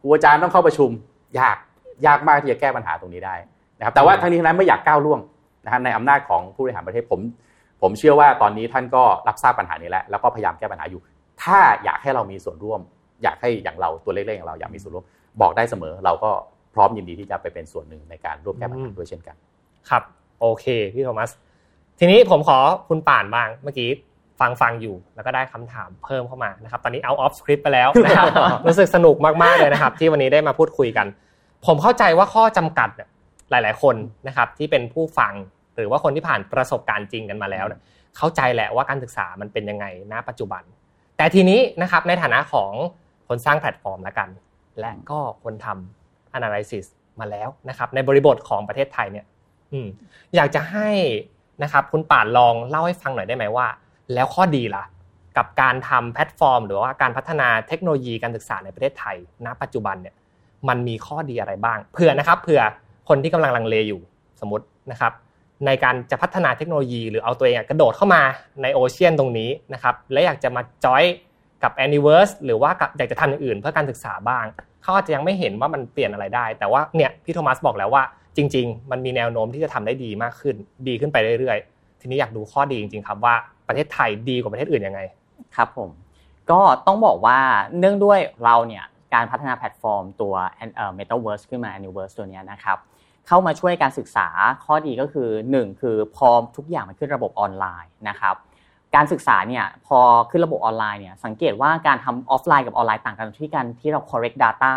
[0.00, 0.90] ครูอาจารย์ต้องเข้าประชุม
[1.38, 1.56] ยาก
[2.06, 3.34] ยากมากที่จะแก้ปัญหาตรงนี้ได้
[3.78, 5.20] นะครับ แต่ว่าทั้งนี้ทั้งนั้นไม่อยากก้าวล่วง
[5.64, 7.20] นะฮะในอำนาจของผู้บริหารประเทศผม
[7.82, 11.00] ผมเชื่อว่าตอนนี้ท่านก็รับทราบปัญหานี้แล้ว แล้วก็พยายามแก้ปัญหาอยู่
[11.42, 12.80] ถ้าอยากให้เรามีส่วนร่วม
[13.22, 15.04] อยากให้อย่างเราตัวเล็กๆอย่างเราอยากมีส่วนร่วม
[15.40, 16.30] บอกได้เสมอ เราก็
[16.74, 19.36] พร้อมยินดีที่จะไปเป็นส่วนหนึ่งในการร่วมแก้ปัญหาด้วยเช่นกัน
[19.90, 20.02] ครับ
[20.40, 21.30] โอเคพี่โทมัส
[21.98, 23.90] ทีนี้ผมขอคุณป่านบ้างเมื่อกี้
[24.40, 28.28] ฟังฟังอยู่ แล้วก็ได้คำถามเพิ่มเข้ามานะครับ ตอนนี้เอาออฟสคริปต์ไปแล้วนะครับ
[28.66, 31.06] รู้สึกสนุกมากๆเลยนะครับ ที่วันนี้ได้มาพูดคุยกัน
[31.66, 32.90] ผมเข้าใจว่าข้อจำกัด
[33.50, 33.96] หลาย ๆ คน
[34.28, 35.32] นะครับ ที่เป็นผู้ฟัง
[35.76, 37.66] หรือว่าคนที่ผ่านประสบการณ์จริงกันมาแล้ว
[38.16, 40.62] เข้าใจแหละว่าการศึกษามันเป็นยังไงณปัจจุบัน
[41.16, 42.72] แต่ทีนี้นะครับในฐานะของ
[43.28, 44.28] คนสร้างแพลตฟอร์มละกัน
[44.80, 46.84] และก็คนทำ analysis
[47.20, 49.26] มาแล้วนะครับ ในบริบทของประเทศไทยเนี่ย
[50.34, 50.88] อยากจะให้
[51.62, 53.66] นะครับคุณป่านลองเล่าให้ฟังหน่อยได้ไหมว่า
[54.14, 54.84] แล้วข้อดีล่ะ
[55.36, 60.14] กับการทำแพลตฟอร์ม หรือว่าการพัฒนาเทคโนโลยีการศึกษาในประเทศไทย ณ ปัจจุบันเนี่ย
[60.68, 62.62] มันมีข้อดีอะไรบ้างเผื่อนะครับเผื่อ
[63.08, 64.00] คนที่กำลังลังเลอยู่
[64.40, 65.12] สมมตินะครับ
[65.66, 68.22] ในการจะพัฒนาเทคโนโลยีหรือเอาตัวเองกระโดดเข้ามา
[68.62, 71.02] ในโอเชียนตรงนี้นะครับและอยากจะมาจอย
[71.62, 74.44] กับ Anyverse หรือว่าอยากจะทำอย่างอื่นเพื่อการศึกษาบ้าง
[74.82, 78.02] เขาอาจจะยังไม่เห็นว่ามันเปลี่ยนอะไรได้ แต่ว่าเนี่ยพี่โทมัสบอกแล้วว่า
[78.36, 80.56] จริง ๆ มันมีแนวโน้มที่จะทำได้ดีมากขึ้น
[80.88, 83.34] ดีขึ้นไปเรื่อยๆ ทีนี้อยากดูข้อดีจริง ๆ ครับว่า
[83.70, 85.00] ประเทศไทยดีกว่าประเทศอื่นยังไง
[85.56, 85.90] ครับผม
[86.50, 87.38] ก็ต้องบอกว่า
[87.78, 92.78] เนื่องด้วยเราเนี่ยการพัฒนาแพลตฟอร์มตัวเอ่อ Metaverse ขึ้นมา Anyverse ตัวนี้นะครับ
[93.26, 94.28] เข้ามาช่วยการศึกษา
[94.64, 98.34] ข้อดีก็คือ 1 คือพอทุกอย่างมันขึ้นระบบออนไลน์นะครับ
[98.94, 99.98] การศึกษาเนี่ยพอ
[100.30, 104.72] ขึ้นระบบออนไลน์เนี่ยสังเกตว่าการทำออฟไลน์กับออนไลน์ต่างกันที่กันที่เรา collect data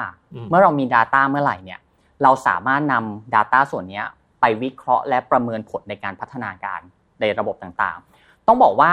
[0.49, 1.79] เมื่อเรามี data เมื่อไหร่เนี่ย
[2.23, 4.01] เราสามารถนำ data ส่วนนี้
[4.41, 6.79] ไปวิเคราะห์และประเมินผลในการพัฒนาการ
[7.19, 8.12] ในระบบต่างๆ
[8.47, 8.91] ต้องบอกว่า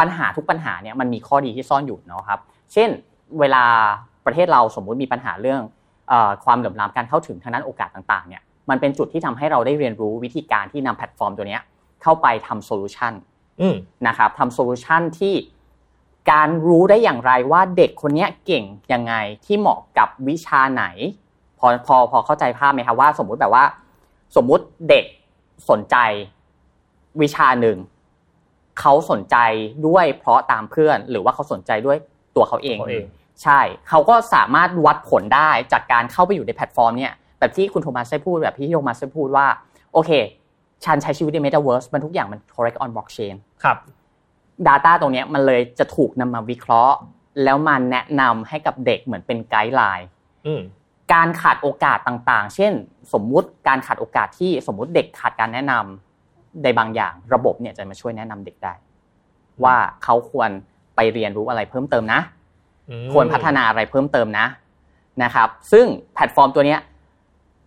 [0.00, 2.40] ปัญหาทุกปัญหาเนี่ยมันมีข้อดีที่ซ่อนอยู่เนาะครับ
[2.72, 2.88] เช่น
[3.40, 3.64] เวลา
[4.26, 5.60] ประเทศเราสมมุติมีปัญหาเรื่อง
[6.44, 11.62] ความเหลื่อมล้ำการเข้าถึงทางด้านโอกาสต่างๆเนี่ยมันเป็นจุดที่ทำให้เราได้เรียนรู้วิธีการที่นำแพลตฟอร์มตัวเนี้ย
[12.02, 13.12] เข้าไปทำโซลูชัน
[14.06, 15.34] นะครับทำโซลูชันที่
[16.32, 20.84] การรู้ได้อย่างไรว่าเด็กคนนี้เก่งยังไงที่เหมาะกับวิชาไหน
[21.58, 23.64] พอพอพอเข้าใจภาพไหมครับว่า สมมุติแบบว่า
[24.36, 25.04] สมมุติเด็ก
[25.70, 25.96] สนใจ
[27.20, 27.76] วิชาหนึ่ง
[28.80, 29.36] เขาสนใจ
[29.86, 31.98] ด้วยเพราะตามเพื่อน หรือว่าเขาสนใจด้วย
[32.36, 32.78] ตัวเขาเอง
[33.42, 39.46] ใช่เขาก็สามารถวัดผลได้จากการเข้าไปอยู่ในแพลตฟอร์มเนี่ยแบบที่คุณโทมัสได้พูดแบบที่โทมัสได้พูดว่า
[39.92, 40.10] โอเค
[40.84, 43.76] ฉันใช้ชีวิตใน Metaverse มันทุกอย่างมัน correct on blockchain ครับ
[44.68, 46.96] Data ตรงนี้มันเลยจะถูกนำมาวิเคราะห์
[47.44, 50.06] แล้วมาแนะนำให้กับเด็กเหมือนเป็น guideline
[51.12, 52.72] การขาดโอกาสต่างๆ เช่น
[53.12, 56.11] สมมุติการขาดโอกาสที่สมมุติเด็กขาดการแนะนำ
[56.64, 58.72] ในบางอย่างระบบเนี่ยจะมาช่วยแนะนำเด็กได้
[59.64, 60.50] ว่าเขาควร
[60.96, 62.20] ไปเรียนรู้อะไรเพิ่มเติมนะ
[63.12, 64.46] ควรพัฒนาอะไรเพิ่มเติมนะ
[65.22, 66.76] นะครับ ซึ่งแพลตฟอร์มตัวนี้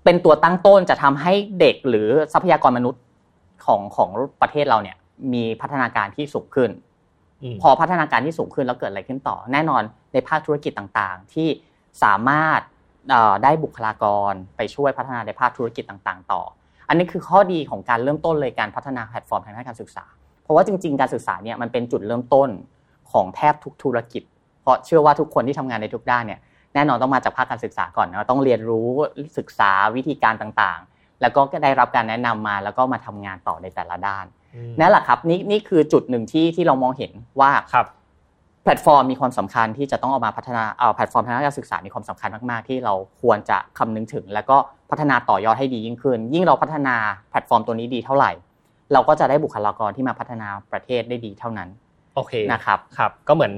[0.04, 3.02] เป็นตัวตั้งต้นจะทำให้เด็กหรือทรัพยากรมนุษย์
[3.66, 4.10] ของของ
[4.42, 4.98] ประเทศเราเนี่ย
[5.34, 6.70] มีพัฒนาการที่สูงขึ้น
[7.62, 9.82] พอพัฒนาการที่สูงขึ้นแล้วเกิดอะไรขึ้นต่อ แน่นอน
[10.14, 11.48] ในภาคธุรกิจต่างๆ ที่
[12.04, 12.60] สามารถ
[13.44, 16.42] ได้บุคลากรไปช่วยพัฒนาในภาคธุรกิจต่างๆ ต่อ
[16.88, 20.06] อันนี้คือข้อดีของการเริ่มต้นเลยการพัฒนาแพลตฟอร์มทางด้านการศึกษา
[20.44, 22.50] เพราะว่าจริง ๆ การศึกษาเนี่ยมันเป็นจุดเริ่มต้น
[23.12, 24.24] ของแทบทุกธุรกิจ
[24.62, 26.40] เพราะเชื่อว่าทุกคนที่ทำงานในทุกด้านเนี่ย
[26.74, 28.90] แน่นอนต้องมาจากภาคการศึกษาก่อนนะต้องเรียนรู้
[29.38, 34.26] ศึกษาวิธีการต่างๆ แล้วก็ได้รับการแนะนำมาแล้วก็มาทำงานต่อในแต่ละด้าน
[34.80, 37.88] นั่นแหละครับนี่นี่คือจุดหนึ่งที่ที่เรามองเห็นว่าครับ
[38.64, 44.58] แพลตฟอร์มมีความสำคัญที่จะต้องเอามาพัฒนาเอาแพลตฟอร์มทางด้านการศึกษามีความสำคัญมากๆ ที่เราควรจะคำนึงถึง แล้วก็
[44.92, 46.96] พัฒนาต่อยอดให้ดียิ่งขึ้น ยิ่งเราพัฒนา
[47.30, 48.32] แพลตฟอร์มตัวนี้ดีเท่าไหร่
[48.94, 51.70] เราก็จะได้บุคลากรที่มาพัฒนาประเทศได้ดีเท่านั้น
[52.16, 53.54] โอเคนะครับครับ ก็เหมือน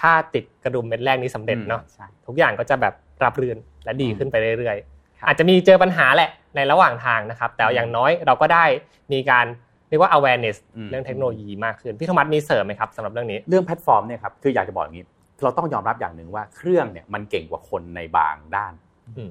[0.00, 1.82] ถ้าติดกระดุมเม็ดแรกนี้สำเร็จเนาะ
[2.26, 8.64] ทุกอย่างก็จะแบบรับรื่นและดีขึ้นไปเรื่อยๆ อาจจะมีเจอปัญหาแหละในระหว่างทางนะครับ แต่อย่างน้อยเราก็ได้
[9.12, 9.46] มีการ
[9.88, 10.56] เรียกว่า awareness
[10.90, 15.06] เรื่องเทคโนโลยีมากขึ้น พี่ธมัสมีเสริมไหมครับสำหรับเรื่องนี้ เรื่องแพลตฟอร์มเนี่ยครับ คืออยากจะบอกอย่างนี้
[15.42, 18.72] เราต้องยอมรับอย่างหนึ่งว่าเครื่องเนี่ยมันเก่งกว่าคนในบางด้าน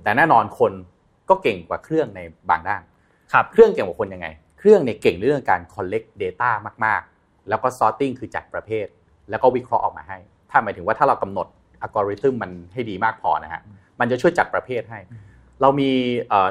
[0.04, 0.72] แต่แน่นอนคน
[1.32, 2.82] ก็เก่งกว่าเครื่องในบางด้าน
[3.34, 4.28] ครับเครื่องเก่งกว่าคนยังไง
[4.60, 6.50] เครื่องเนี่ยเก่งเรื่องการ collect data
[6.86, 8.86] มากๆ แล้วก็ sorting คือจัดประเภท
[9.30, 10.18] แล้วก็วิเคราะห์ออกมาให้
[10.50, 11.48] ถ้าหมายถึงว่าถ้าเรากำหนด
[11.82, 13.62] อัลกอริทึมมันให้ดีมากพอนะฮะ
[14.00, 15.00] มันจะช่วยจัดประเภทให้
[15.62, 15.90] เรามี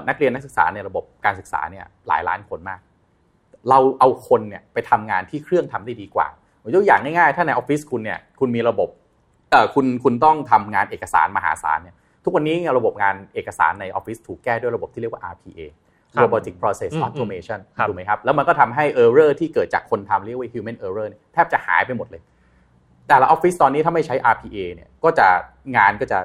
[0.09, 2.81] นักเรียนนักศึกษาในระบบการศึกษาเนี่ยหลายล้านคนมาก
[3.69, 6.29] เราเอาคนเนี่ยไปทำงานที่เครื่องทำได้ดีกว่า
[6.75, 8.89] ยกอย่างง่ายๆ ถ้าในออฟฟิศคุณเนี่ยคุณมีระบบ
[9.51, 15.61] เอ่อคุณคุณต้องทำงานเอกสารมหาศาลเนี่ย ทุกวันนี้ระบบงานเอกสารในออฟฟิศถูกแก้ด้วยระบบที่เรียกว่า RPA
[16.23, 22.23] Robotic Process Automation ถูกไหมครับ แล้วมันก็ทำให้ error ที่เกิดจากคนทำเรียกว่า human error แทบจะหายไปหมดเลย
[23.09, 25.27] แต่ละออฟฟิศตอนนี้ถ้าไม่ใช้ RPA เนี่ยก็จะ
[25.77, 26.19] งานก็จะ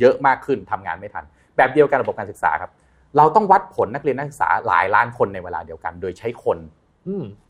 [0.00, 1.24] เยอะมากขึ้นทำงานไม่ทัน
[1.56, 2.70] แบบเดียวกันระบบการศึกษาครับ
[3.16, 6.58] เราต้องวัดผลนักเรียนนักศึกษาหลายล้านคนในเวลาเดียวกัน โดยใช้คน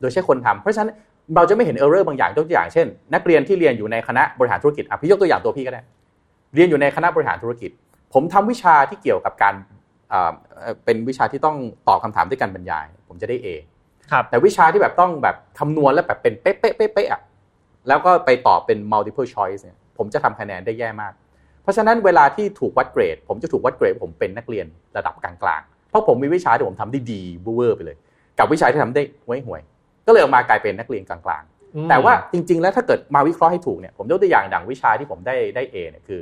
[0.00, 0.90] โดยใช้คนทำเพราะฉะนั้น
[1.34, 5.82] เราจะไม่เห็นเออร์เรอร์บางอย่างตัวอย่างเช่น นักเรียนที่เรียนอยู่ในคณะบริหารธุรกิจอะพี่ยกตัวอย่างตัวพี่ก็ได้
[6.54, 7.70] เรียนอยู่ในคณะบริหารธุรกิจ
[8.14, 9.54] ผมทำวิชาที่เกี่ยวกับการ
[10.84, 11.56] เป็นวิชาที่ต้อง
[11.88, 13.46] ตอบคาถามด้วยการบรรยาย ผมจะได้ A
[14.10, 17.08] ครับแต่วิชาที่แบบต้องแบบคำนวณแล้วแบบเป็นเป๊ะเป๊ะเป๊ะเป๊ะ
[17.88, 21.12] แล้วก็ไปตอบเป็น multiple choice เนี่ยผมจะทำคะแนนได้แย่มาก
[21.62, 27.96] เพราะฉะนั้นเวลาที่ถูกวัดเกรด ผมจะถูกวัดเกรด ผมเป็นนักเรียนระดับกลางๆ เพราะผมมีวิชาที่ผมทำได้ดีบูเวอร์ไปเลย
[28.38, 29.60] กับวิชาที่ทำได้ห่วยห่วย
[30.06, 36.20] ก็เลยออกมากลายเป็นนักเรียนกลางๆ แต่ว่าจริง ๆ แล้วถ้าเกิดมาวิเคราะห์ให้ถูกเนี่ยผมยกตัวอย่างดังวิชาที่ผมได้ได้เอเนี่ยคือ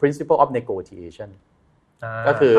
[0.00, 1.30] principle of negotiation
[2.28, 2.54] ก็คือ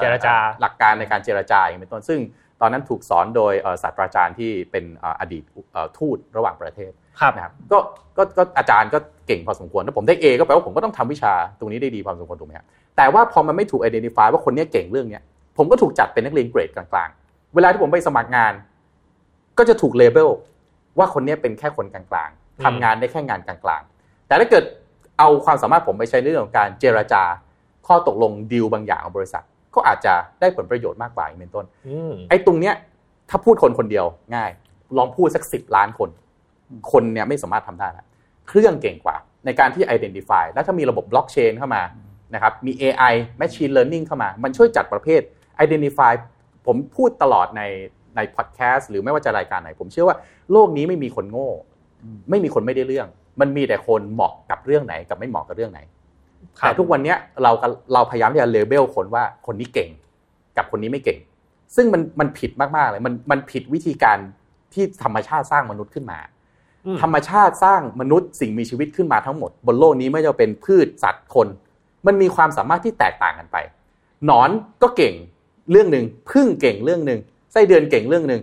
[0.00, 2.20] เจรจาหลักการในการเจรจาอย่างเป็นต้น ซึ่ง
[2.60, 4.84] ตอนนั้นถูกสอนโดยศาสตราจารย์ที่เป็น
[5.20, 5.42] อดีต
[5.98, 6.92] ทูตระหว่างประเทศ
[7.34, 7.78] นะครับก็
[8.16, 12.66] ก็ก็อาจารย์ก็เก่งพอสมควรถ้าผมได้ A ก็แปลว่าผมก็ต้องทำวิชาตรงนี้ได้ดีพอสมควรถูกไหมครับ
[12.96, 15.22] แต่ว่าพอมันไม่ถูก identify ว่าคนนี้เก่งเรื่องเนี้ย
[15.56, 18.52] ผมก็ถูกจัดเป็นนักเรียนเกรดกลางๆ เวลาที่ผมไปสมัครงาน
[19.58, 20.30] ก็จะถูกเลเบล
[20.98, 24.64] ว่าคนนี้เป็นแค่คนกลางๆทำงานได้แค่งานกลางๆ แต่ถ้าเกิด
[25.18, 27.22] เอาความสามารถผมไปใช้ในเรื่องของการเจรจา
[27.86, 29.44] ข้อตกลงดีลบางอย่างของบริษัท
[29.74, 31.64] ก็อาจจะได้ผลประโยชน์มากกว่าอย่างเป็นต้น
[32.28, 32.74] ไอ้ตรงเนี้ย
[33.30, 34.50] ถ้าพูดคนคนเดียวง่าย
[34.98, 36.10] ลองพูดสักสิบล้านคน
[36.92, 38.06] คนเนี่ยไม่สามารถทำได้แล้ว
[38.48, 41.82] เครื่องเก่งกว่า ในการที่ identify แล้วถ้ามีระบบบล็อกเชนเข้ามา
[42.34, 45.20] นะครับมี AI machine learning เข้ามา มันช่วยจัดประเภท
[45.64, 46.12] identify
[46.66, 47.62] ผมพูดตลอดใน
[48.16, 50.16] ในพอดแคสต์หรือไม่ว่าจะรายการไหน ผมเชื่อว่า
[50.52, 51.50] โลกนี้ไม่มีคนโง่
[52.30, 53.08] ไม่มีคนไม่ได้เรื่อง
[53.40, 55.80] มันมีแต่คนเหมาะกับเรื่องไหนกับไม่เหมาะกับเรื่องไหน
[56.60, 57.50] แต่ทุกวันนี้เรา
[57.92, 59.90] เราพยายามที่จะเลเบลคนว่าคนนี้เก่ง
[60.56, 61.18] กับคนนี้ไม่เก่ง
[61.76, 64.18] ซึ่งมันมันผิดมากๆเลยมันมันผิดวิธีการ
[64.72, 66.18] ที่ธรรมชาติสร้างมนุษย์ขึ้นมา
[67.02, 71.48] ธรรมชาติสร้างมนุษย์สิ่งมีชีวิตขึ้นมาทั้งหมด บนโลกนี้ไม่ว่าเป็นพืชสัตว์คน
[72.06, 73.56] มันมีความสามารถที่แตกต่างกันไป
[74.26, 74.50] หนอน
[74.82, 75.14] ก็เก่ง
[75.70, 77.20] เรื่องหนึ่งพึ่งเก่งเรื่องหนึ่ง
[77.52, 78.40] ไส้เดือนเก่งเรื่องหนึ่ง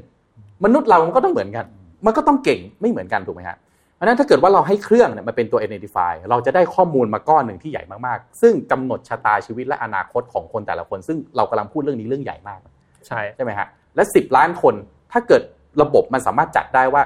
[0.64, 1.66] มนุษย์เรามันก็ต้องเหมือนกัน
[2.06, 3.58] มันก็ต้องเก่งไม่เหมือนกันถูกไหมฮะ
[4.00, 12.60] เพราะนั้นถ้าเกิดว่าเราให้เครื่องเนี่ยมาเป็นตัว identify เราจะได้ข้อมูลมาก้อนหนึ่งที่ใหญ่มากๆ ซึ่งกำหนดชะตาชีวิตและอนาคตของคนแต่ละคน ซึ่งเรากำลังพูดเรื่องนี้เรื่องใหญ่มาก
[13.08, 14.76] ใช่ใช่ไหมฮะและสิบล้านคน
[15.12, 15.42] ถ้าเกิด
[15.82, 17.04] ระบบมันสามารถจัดได้ว่า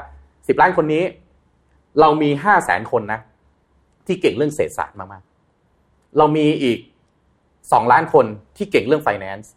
[0.47, 1.03] สิบล้านคนนี้
[1.99, 3.19] เรามีห้าแสนคนนะ
[4.08, 6.79] ที่เก่งเรื่องเศรษฐศาสตร์มากๆ เรามีอีก
[7.71, 8.25] สองล้านคน
[8.58, 9.47] ที่เก่งเรื่อง finance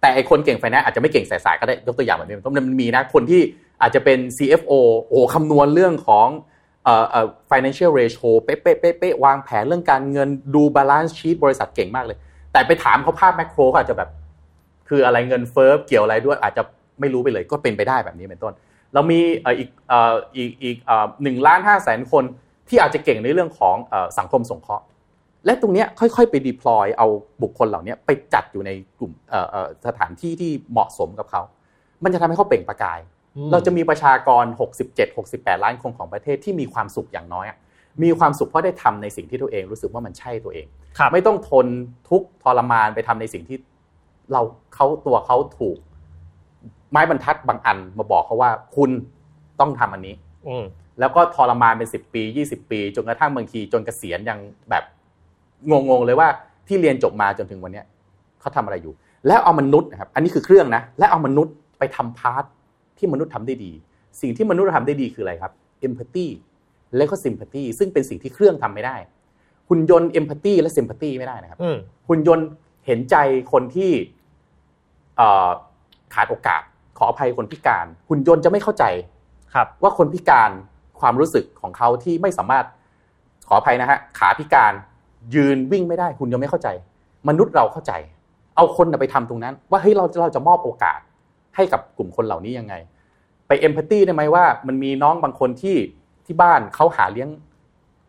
[0.00, 3.40] แต่ไอคนเก่ง finance อาจจะไม่เก่งเศรษฐศาสตร์ก็ได้ยกตัวอย่างแบบนี้ต้นมันมีนะคนที่
[3.82, 4.72] อาจจะเป็น CFO
[5.08, 6.56] โอ้คำนวณเรื่องของเอ่อเอ่อ
[7.50, 12.18] financial ratio เป๊ะเป๊ะเป๊ะเป๊ะวางแผนเรื่องการเงินดู balance sheet บริษัทเก่งมากเลย
[12.52, 14.10] แต่ไปถามเขาภาพแมคโครก็อาจจะแบบ
[14.88, 16.62] คืออะไรเงินเฟ้อเกี่ยวอะไรด้วยอาจจะ
[17.00, 18.54] ไม่รู้ไปเลยก็เป็นไปได้แบบนี้เป็นต้น
[18.94, 19.20] เรามี
[19.58, 19.70] อีก
[20.36, 20.76] อีกอีก
[21.22, 22.24] หนึ่งล้านห้าแสนคน
[22.68, 23.76] ที่อาจจะเก่งในเรื่องของ
[24.18, 24.84] สังคมสงเคราะห์
[25.46, 27.06] และตรงนี้ค่อยๆไป deploy เอา
[27.42, 29.12] บุคคลเหล่านี้ไปจัดอยู่ในกลุ่ม
[29.86, 31.42] สถานที่ที่เหมาะสมกับเขา
[32.04, 32.98] มันจะทำให้เขาเปล่งประกาย
[33.52, 34.44] เราจะมีประชากร
[35.04, 37.58] 67-68 ล้านคนของประเทศที่มีความสุขอย่างน้อยอะ
[38.02, 40.66] มีความสุขเพราะได้ทำในสิ่งที่ตัวเองรู้สึกว่ามันใช่ตัวเอง
[40.98, 41.66] ครับไม่ต้องทน
[42.08, 43.58] ทุกข์ทรมานไปทำในสิ่งที่
[44.32, 44.42] เรา
[44.74, 45.76] เขาตัวเขาถูก
[46.90, 48.90] ไม้บรรทัดบางอันมาบอกเขาว่าคุณ
[49.60, 50.14] ต้องทำอันนี้
[50.48, 50.64] อืม
[51.00, 54.38] แล้วก็ทรมานเป็นสิบปียี่สิบปี จนกระทั่งบางทีจนเกษียณยัง
[54.70, 54.84] แบบ
[55.70, 56.28] งงๆเลยว่า
[56.68, 57.86] ที่เรียนจบมาจนถึงวันเนี้ย
[58.40, 58.94] เขาทำอะไรอยู่
[59.26, 62.44] แล้วเอามนุษย์นะครับ อันนี้คือเครื่องนะ และเอามนุษย์ไปทำพาร์ท
[62.98, 63.72] ที่มนุษย์ทำได้ดี
[64.20, 65.52] สิ่งที่มนุษย์ทำได้ดีคืออะไรครับ
[65.86, 66.26] empathy
[66.96, 68.96] และก็ sympathy ซึ่งเป็นสิ่งที่เครื่องทำไม่ได้
[69.68, 71.76] หุ่นยนต์ empathy และ sympathy ไม่ได้นะครับอืม
[72.08, 72.46] หุ่นยนต์
[72.86, 73.16] เห็นใจ
[73.52, 73.92] คนที่
[75.16, 75.48] เอ่อ
[76.14, 76.62] ขาดโอกาส
[76.98, 78.84] ขออภัยคนพิการ หุ่นยนต์จะไม่เข้าใจ
[79.54, 80.50] ครับ ว่าคนพิการ
[81.00, 82.66] ความรู้สึกของเขาที่ไม่สามารถ
[83.48, 84.72] ขออภัยนะฮะขาพิการ
[85.34, 86.68] ยืนวิ่งไม่ได้คุณยังไม่เข้าใจ
[87.28, 87.92] มนุษย์เราเข้าใจ
[88.56, 90.98] เอาคนน่ะไปทำตรงนั้น ว่าเฮ้ยเราเราจะมอบโอกาส
[91.58, 92.74] ให้กับกลุ่มคนเหล่านี้ยังไง
[93.46, 95.76] ไปเอมพัตตีได้ไหมว่า มันมีน้องบางคนที่
[96.26, 97.28] ที่บ้านเขาหาเลี้ยง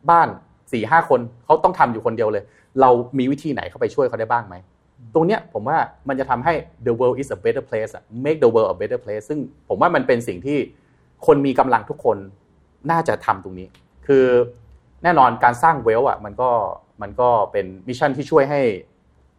[0.10, 0.28] บ้าน
[0.72, 2.44] สี่ห้าคนเขาต้องทำอยู่คนเดียวเลย
[2.82, 4.56] เรามีวิธีไหนเข้าไปช่วยเขาได้บ้างไหม
[5.14, 6.54] ตรงเนี้ยผมว่ามันจะทำให้
[6.86, 10.58] the world is a better place อะ make the world a better place ซึ่งผมว่ามันเป็นสิ่งที่
[11.26, 12.18] คนมีกำลังทุกคน
[12.92, 13.68] น่าจะทำตรงนี้
[14.08, 14.26] คือ
[15.04, 16.50] แน่นอนการสร้างเวลอะมันก็
[17.02, 18.62] มันก็เป็นมิชชั่นที่ช่วยให้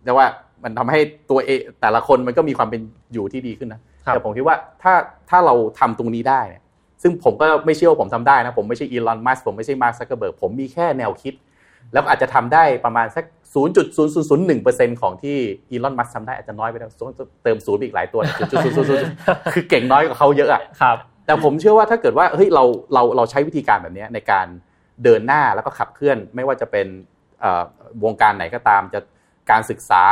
[0.04, 0.28] เรียกว่า
[0.64, 2.80] มันทำให้ตัวเอแต่ละคนมันก็มีความเป็น
[3.12, 3.80] อยู่ที่ดีขึ้นนะ
[4.14, 4.94] แต่ผมคิดว่าถ้า
[5.30, 6.62] ถ้าเราทำตรงนี้ได้เนี่ย
[7.02, 11.34] ซึ่งผมก็ไม่เชื่อว่าผมทำได้นะ ผมไม่ใช่อีลอนมัสก์ผมไม่ใช่มาร์คซักเกอร์เบิร์กผมมีแค่แนวคิด
[11.92, 13.24] แล้วอาจจะทำได้ประมาณสัก
[14.12, 15.38] 0.0001%ของที่
[15.70, 16.90] อีลอนมัสก์ทำได้อาจจะน้อยไปแล้ว
[17.44, 18.20] เติมศูนย์ไปอีกหลายตัว
[18.88, 20.96] 0.0000คือเก่งน้อยกว่าเขาเยอะอะครับ
[21.26, 24.46] แต่ผมเชื่อว่าถ้าเกิดว่าเฮ้ยเราเราเราใช้วิธีการแบบนี้ในการ
[25.04, 26.86] เดินหน้าแล้วก็ขับเคลื่อน ไม่ว่าจะเป็น
[27.40, 27.62] เอ่อ
[28.04, 29.00] วงการไหนก็ตามจะ
[29.50, 30.02] การศึกษา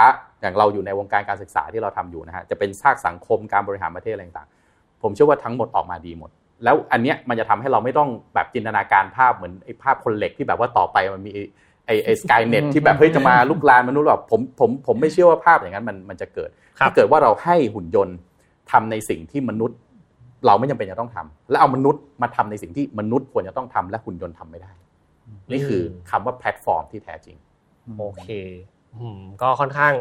[0.40, 6.30] อย่างเราอยู่ในวงการการศึกษาที่เราทำอยู่นะฮะจะเป็นภาคสังคมการบริหารประเทศอะไรต่างๆ ผมเชื่อว่าทั้งหมดออกมาดีหมด
[6.64, 11.44] แล้วอันเนี้ยมันจะทำให้เราไม่ต้องแบบจินตนาการภาพเหมือนไอ้ภาพคนเหล็กที่แบบว่าต่อไปมันมีไอ้
[12.04, 18.16] ไอ้สกายเน็ตที่แบบเฮ้ยจะมาลุกลานมนุษย์แบบผมผมผมไม่เชื่อว่าภาพอย่างนั้นมันมันจะเกิดครับถ้าเกิดว่าเราให้หุ่นยนต์
[18.70, 19.78] ทำในสิ่งที่มนุษย์
[20.46, 24.72] เราไม่จำเป็นจะต้องทำและเอามนุษย์มาทำในสิ่งที่มนุษย์ควรจะต้องทำและหุ่นยนต์ทำไม่ได้
[25.50, 27.36] นี่คือคำว่าแพลตฟอร์มที่แท้จริง
[27.98, 28.28] โอเค
[28.96, 29.92] อืมก็ค่อนข้าง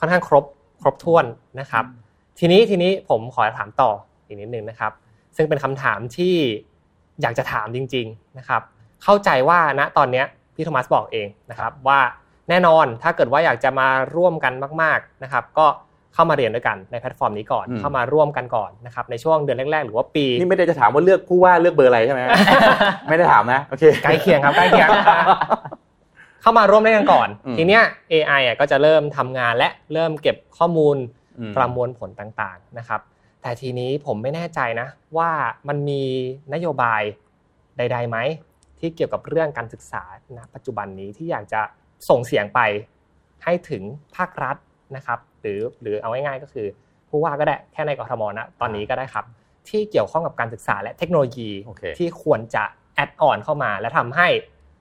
[0.00, 0.44] ค่อนข้างครบ
[0.82, 1.24] ครบถ้วน
[1.60, 1.84] นะครับ
[2.38, 3.90] ทีนี้ทีนี้ผมขอถามต่อ
[4.26, 4.92] อีกนิดนึงนะครับ
[5.36, 6.34] ซึ่งเป็นคำถามที่
[7.22, 8.62] อยากจะถามจริง ๆนะครับ
[9.04, 12.00] เข้าใจว่าณตอนเนี้ยพี่โทมัสบอกเองนะครับว่า
[12.48, 15.66] แน่นอนถ้าเกิดว่าอยากจะมาร่วมกันมาก ๆนะครับ ก็
[16.14, 22.20] เข้ามาเรียนด้วยกันในแพลตฟอร์มนี้ก่อนอืมเข้ามาร่วมกันก่อนนะครับในช่วงเดือนแรกๆ หรือว่าปี นี่ไม่ได้จะถามว่าเลือกผู้ว่าเลือกเบอร์อะไรใช่ไหม
[23.08, 24.88] ไม่ได้ถามนะโอเคใกล้เคียงครับใกล้เคียง
[26.40, 30.96] เข้ามาร่วมเล่นกันก่อนอืมทีเนี้ย AI อะก็จะเริ่มทำงานและเริ่มเก็บข้อมูล
[31.38, 33.00] อืมประมวลผลต่างๆนะครับ
[33.42, 35.30] แต่ทีนี้ผมไม่แน่ใจนะ ว่า
[35.68, 36.02] มันมี
[36.54, 37.02] นโยบาย
[37.76, 38.18] ใดๆไหม
[38.78, 40.02] ที่เกี่ยวกับเรื่องการศึกษา
[40.36, 41.60] ณปัจจุบันนี้ที่อยากจะ
[42.08, 42.60] ส่งเสียงไป
[43.44, 43.82] ให้ถึง
[44.16, 44.56] ภาครัฐ
[44.96, 46.66] นะครับ หรือหรือเอาง่ายๆก็คือ
[47.08, 49.24] ผู้ว่าก็ได้แค่ในกรทมนะตอนนี้ก็ได้ครับ
[49.68, 54.28] ที่เกี่ยวข้องกับการศึกษาและเทคโนโลยีโอเคที่ควรจะแอดออนเข้ามา และทำให้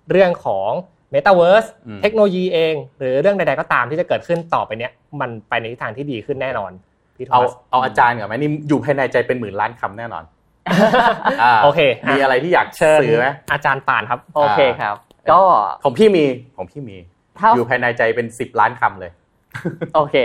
[0.09, 0.71] เรื่องของ
[1.13, 4.91] Metaverse อืมเทคโนโลยีเอง หรือเรื่องใดๆก็ตามที่จะเกิดขึ้นต่อไปเนี้ย
[5.21, 6.71] มันไปในทิศทางที่ดีขึ้นแน่นอน
[7.17, 11.79] พี่โทเอามัสเอาอาจารย์ก่อนไหมนี่อยู่ภายในใจเป็นหมื่นล้านคำแน่นอนาโอเค
[12.09, 14.95] มีอะไรที่อยากเชิญสื่อไหมอาจารย์ป่านครับ โอเคครับ
[15.31, 15.41] ก็
[15.83, 16.25] ของพี่มี
[16.57, 16.97] ของพี่มี
[17.39, 19.11] ถ้าอยู่ภายในใจเป็นสิบล้านคำเลย
[19.95, 20.15] โอเค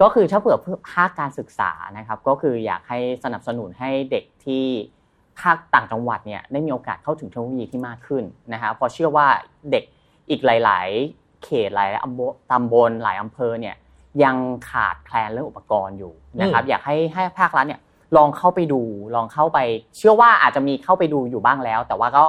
[0.00, 0.58] ก็คือถ้าเผื่อ
[0.90, 4.64] ภาคการศึกษานะครับ ก็คืออยากให้สนับสนุนให้เด็กที่
[5.40, 9.26] ภาคต่างจังหวัดเนี่ยได้มีโอกาสเข้าถึงเทคโนโลยีที่มากขึ้นนะครับเพราะเชื่อว่า
[9.70, 9.84] เด็ก
[10.30, 13.76] อีกหลาย ๆ เขตหลายๆอำเภอตำบลหลายอำเภอเนี่ย
[14.22, 14.36] ยัง
[14.70, 17.80] ขาดแคลนเรื่องอุปกรณ์อยู่นะครับ อยากให้ให้ภาครัฐเนี่ย
[18.16, 18.80] ลองเข้าไปดู
[19.14, 19.58] ลองเข้าไป
[19.96, 22.24] เชื่อว่าอาจจะมีเข้าไปดูอยู่บ้างแล้ว แต่ว่าก็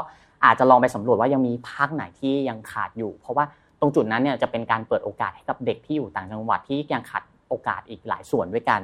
[0.46, 3.46] อาจจะลองไปสำรวจว่ายังมีภาคไหนที่ยังขาดอยู่ เพราะว่า
[3.80, 8.82] ตรงจุดนั้นเนี่ยจะเป็นการเปิดโอกาสให้กับเด็กที่อยู่ต่างจังหวัดที่ยังขาดโอกาสอีกหลายส่วนด้วยกัน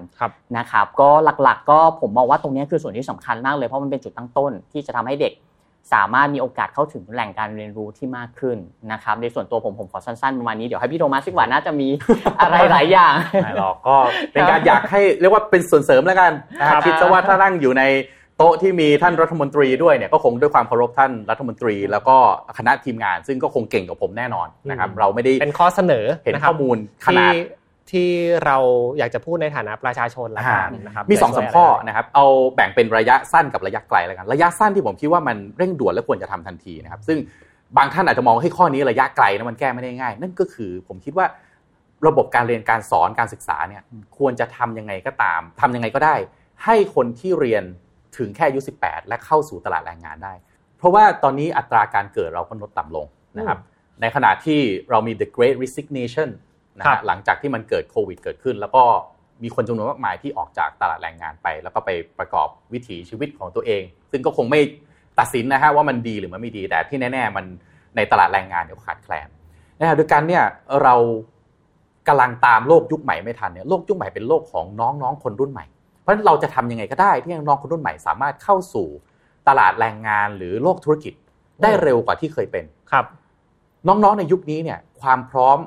[0.57, 1.09] นะครับ ก็
[1.43, 5.34] หลักๆ ก็ผมมองว่าตรงนี้คือส่วนที่สำคัญมากเลยเพราะมันเป็นจุดตั้งต้นที่จะทำให้เด็ก
[5.94, 8.58] สามารถมีโอกาสเข้าถึงแหล่งการเรียนรู้ที่มากขึ้น
[8.92, 11.88] นะครับในส่วนตัวผมผมขอสั้นๆประมาณนี้เดี๋ยวให้พี่โทมัสซิกว่าน่าจะมี
[12.40, 13.14] อะไรหลายอย่าง
[13.44, 13.96] ไม่หรอกก็
[14.34, 16.32] เป็นการอยากให้เรียกว่าเป็นส่วนเสริมแล้วกัน
[16.86, 17.84] คิดซะว่าถ้านั่งอยู่ใน
[18.38, 22.16] โต๊ะที่มีท่านรัฐมนตรีด้วยเนี่ยก็คงด้วยความเคารพท่านรัฐมนตรี แล้วก็
[22.58, 27.34] คณะทีมงาน ซึ่งก็คงเก่งกว่าผมแน่นอนนะครับเราไม่ได้เป็นข้อเสนอเห็นข้อมูลขนาด
[27.94, 28.10] ที่
[28.46, 28.58] เรา
[28.98, 32.26] อยากจะพูดในฐานะประชาชนละกันนะครับมีสองสามข้อนะครับเอา
[32.56, 37.18] แบ่งเป็นระยะสั้นกับระยะไกลแล้วกัน ระยะสั้นที่ผมคิดว่ามันเร่งด่วนและควรจะทำทันทีนะครับซึ่ง
[37.78, 41.26] บางท่านอาจจะมองให้ข้อนี้ระยะไกลนะมันแก้ไม่ได้ง่าย นั่นก็คือผมคิดว่า
[42.08, 43.82] ระบบการเรียนการสอนการศึกษาเนี่ย
[44.18, 46.16] ควรจะทํำยังไงก็ตามทำยังไงก็ได้
[46.66, 47.64] ให้คนที่เรียน
[48.18, 50.34] ถึงแค่อายุ 18 และเข้าสู่ตลาดแรงงานได้
[50.78, 53.06] เพราะว่าตอนนี้อัตราการเกิดเราก็ลดต่ำลง
[53.38, 53.60] นะครับ
[54.02, 56.30] ในขณะที่เรามี the great resignation
[56.78, 58.84] นะฮะหลังจากที่มันเกิดโควิด เกิดขึ้น แล้วก็
[59.43, 64.61] มีคนจำนวนมากมายที่ออกจากตลาดแรงงานไป แล้วก็ไปประกอบวิถีชีวิตของตัวเอง ซึ่งก็คงไม่
[65.19, 67.45] ตัดสินนะฮะว่ามันดีหรือมันไม่ดีแต่ที่แน่ ๆ มัน
[67.95, 69.28] ในตลาดแรงงานเนี่ยขาดแคลน
[69.80, 70.43] นะฮะด้วยกันเนี่ย
[70.84, 70.95] เรา
[72.07, 75.65] กำลังตามโลกยุคใหม่ไม่ทันเนี่ยโลกยุคใหม่เป็นโลกของน้องๆคนรุ่นใหม่
[75.99, 78.88] เพราะฉะนั้นเราจะทำยังไงก็ได้ ที่น้องคนรุ่นใหม่สามารถเข้าสู่
[79.47, 81.13] ตลาดแรงงานหรือโลกธุรกิจ
[81.61, 83.05] ได้เร็วกว่าที่เคยเป็นครับ
[83.88, 85.57] น้องๆในยุคนี้เนี่ย ความพร้อม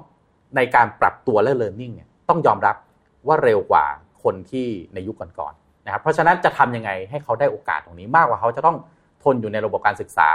[0.57, 2.76] ในการปรับตัวและ learning เนี่ยต้องยอมรับ
[3.26, 3.84] ว่าเร็วกว่า
[4.22, 8.76] คนที่ในยุคก่อนๆนะครับเพราะฉะนั้นจะทำยังไงให้เขาได้โอกาสตรงนี้มากกว่าเขาจะต้อง
[9.22, 10.28] ทนอยู่ในระบบการศึกษา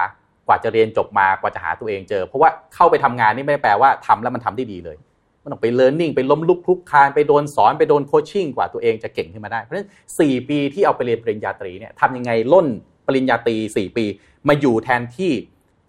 [0.48, 4.98] กว่าจะเรียนจบมากว่าจะหาตัวเองเจอ เพราะว่าเข้าไปทำงานนี่ไม่ได้แปลว่าทำแล้วมันทำได้ดีเลย
[5.44, 9.90] มันต้องไป learning ไปล้มลุกคลุกคานไปโดนสอนไปโดนโคชชิ่งกว่าตัวเองจะเก่งขึ้นมาได้เพราะฉะนั้น
[10.20, 12.68] สี่ปีที่เอาไปเรียนปริญญาตรีเนี่ยทำยังไงล้น
[13.08, 14.06] ปริญญาตรีสี่ปี
[14.48, 15.32] มาอยู่แทนที่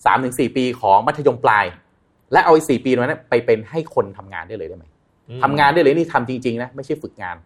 [0.04, 1.64] สามถึงสี่ปีของมัธยมปลาย
[2.32, 4.84] และเอาอีกสี่ปีนั้นไปเป็นให้คนทำงานได้เลยได้ไหม
[5.42, 7.36] ทำงานได้เลยนี่ทำจริง ๆ นะ ไม่ใช่ฝึกงาน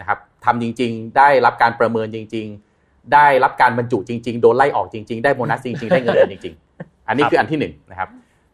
[0.00, 2.46] นะครับทำจริง ๆ ได้รับการประเมินจริง
[2.78, 8.08] ๆ ได้รับการบรรจุจริง ๆ โดนไล่ออกจริง ๆ ได้โบนัสจริง ๆ ได้เงินเดือนจริง ๆ อันนี้คืออันที่หนึ่งนะครับ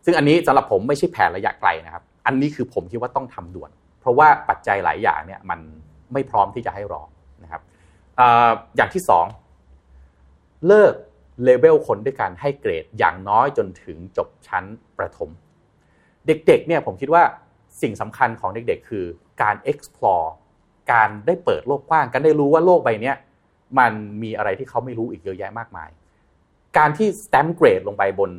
[0.05, 5.61] ซึ่งอันนี้สำหรับผมไม่ใช่แผนระยะไกลนะครับ อันนี้คือผมคิดว่าต้องทำด่วน เพราะว่าปัจจัยหลายอย่างเนี่ยมัน
[6.13, 7.03] ไม่พร้อมที่จะให้รอ
[7.43, 7.63] นะครับ
[8.77, 9.27] อย่างที่สอง
[10.67, 10.95] เลิก
[11.45, 14.65] เลเวลคนด้วยการให้เกรดอย่างน้อยจนถึงจบชั้น
[14.99, 15.31] ประถม
[16.27, 17.23] เด็กๆเนี่ยผมคิดว่า
[17.83, 19.05] สิ่งสำคัญของเด็กๆ คือ
[19.43, 20.29] การ explore
[20.93, 23.13] การได้เปิดโลกกว้าง การได้รู้ว่าโลกใบนี้
[23.79, 23.93] มัน
[24.23, 25.91] มีอะไรที่เขาไม่รู้อีกเยอะแยะมากมาย
[26.79, 28.31] การที่ stamp grade ลงไปบน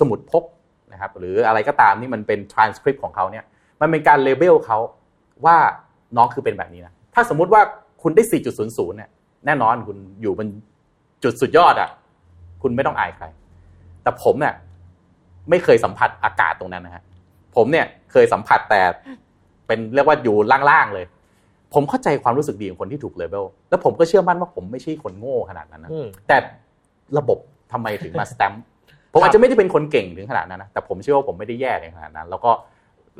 [0.00, 0.44] สมุดพก
[0.92, 3.44] นะครับหรืออะไรก็ตามนี่มันเป็น transcript ของเขาเนี่ย
[3.80, 4.78] มันเป็นการเลเบลเขา
[5.46, 5.56] ว่า
[6.16, 7.62] น้องคือเป็นแบบนี้นะถ้าสมมุติว่า
[8.02, 8.22] คุณได้
[8.60, 9.10] 4.00 เนี่ย
[9.46, 10.48] แน่นอนคุณอยู่บน
[11.22, 11.90] จุดสุดยอดอะ่ะ
[12.62, 13.26] คุณไม่ต้องอายใคร
[14.02, 14.54] แต่ผมเนี่ย
[15.50, 17.02] ไม่เคยสัมผัสอากาศตรงนั้นนะฮะ
[17.56, 18.80] ผมเนี่ยเคยสัมผัสแต่
[19.66, 20.36] เป็นเรียกว่าอยู่
[20.70, 21.06] ล่างๆเลย
[21.74, 25.90] ผมเข้าใจความรู้สึกดีของคนที่ถูกเลเวลแล้วผมก็เชื่อมั่นว่าผมไม่ใช่คนโง่ขนาดนั้นนะ
[26.28, 26.36] แต่
[27.18, 27.38] ระบบ
[27.72, 28.62] ทำไมถึงมาสแตมป์
[29.12, 32.50] ผมอาจจะไม่ได้เป็นคนเก่งถึงขนาดนั้นนะแต่ผมเชื่อว่าผมไม่ได้แย่ในขนาดนั้น แล้วก็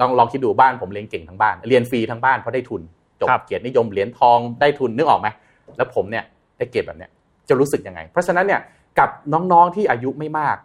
[0.00, 2.82] ลองลองคิดดูบ้านผมเรียนเก่งทั้งบ้าน เรียนฟรีทั้งบ้านเพราะได้ทุน
[3.20, 5.28] จบเกียรตินิยมเหรียญทองได้ทุนนึกออกไหม
[5.76, 6.24] แล้วผมเนี่ย
[6.58, 7.10] ได้เกียรติแบบเนี้ย
[7.48, 8.60] จะรู้สึกยังไง เพราะฉะนั้นเนี่ย
[8.98, 10.56] กับน้องๆที่อายุไม่มาก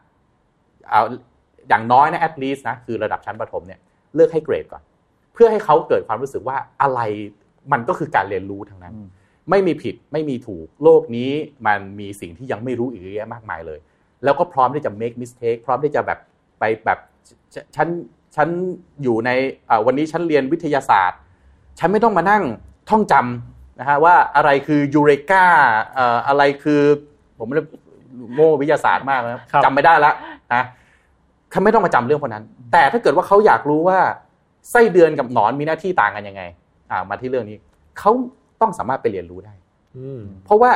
[0.89, 1.01] เอา
[1.69, 3.79] อย่างน้อยนะ at least นะคือระดับชั้นประถมเนี่ย
[4.15, 4.83] เลือกให้เกรดก่อน
[5.33, 6.99] เพื่อให้เขาเกิดความรู้สึกว่าอะไร
[7.71, 8.93] มันก็คือการเรียนรู้ทั้งนั้น
[9.49, 11.31] ไม่มีผิดไม่มีถูกโลกนี้
[11.67, 13.79] มันมีสิ่งที่ยังไม่รู้อีกเยอะมากมายเลย
[14.23, 16.19] แล้วก็พร้อมที่จะ make mistake พร้อมที่จะแบบ
[16.59, 16.99] ไปแบบ
[17.75, 17.87] ฉัน
[18.35, 18.47] ฉัน
[19.03, 19.29] อยู่ใน
[19.85, 21.19] วันนี้ฉันเรียนวิทยาศาสตร์
[21.79, 22.43] ฉันไม่ต้องมานั่ง
[22.89, 25.45] ท่องจำนะฮะว่าอะไรคือยูเรกา
[26.27, 26.81] อะไรคือ
[27.37, 27.47] ผม
[28.33, 30.15] โง่วิทยาศาสตร์มากนะจำไม่ได้แล้ว
[30.53, 30.63] นะ
[31.51, 32.43] เขาไม่ต้องมาจำเรื่องพวกนั้น
[32.73, 33.99] แต่ถ้าเกิดว่าเขาอยากรู้ว่า
[34.71, 36.41] ไส้เดือนกับหนอนมีหน้าที่ต่างกันยังไง
[36.91, 37.57] อ่ามาที่เรื่องนี้
[37.99, 38.11] เขา
[38.61, 39.53] ต้องสามารถไปเรียนรู้ได้
[40.45, 40.71] เพราะว่า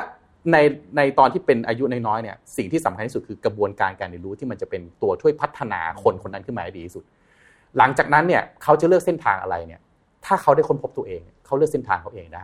[0.51, 0.57] ใน
[0.97, 7.03] ในตอนที่เป็นอายุน้อยๆเนี่ยสิ่งที่สำคัญที่สุดคือกระบวนการการเรียนรู้ที่มันจะเป็นตัวช่วยพัฒนาคนคนนั้นขึ้นมาให้ดีที่สุด
[7.77, 9.81] หลังจากนั้นเนี่ยเขาจะเลือกเส้นทางอะไรเนี่ย
[10.25, 12.43] ถ้าเขาได้ค้นพบตัวเองเขาเลือกเส้นทางเขาเองได้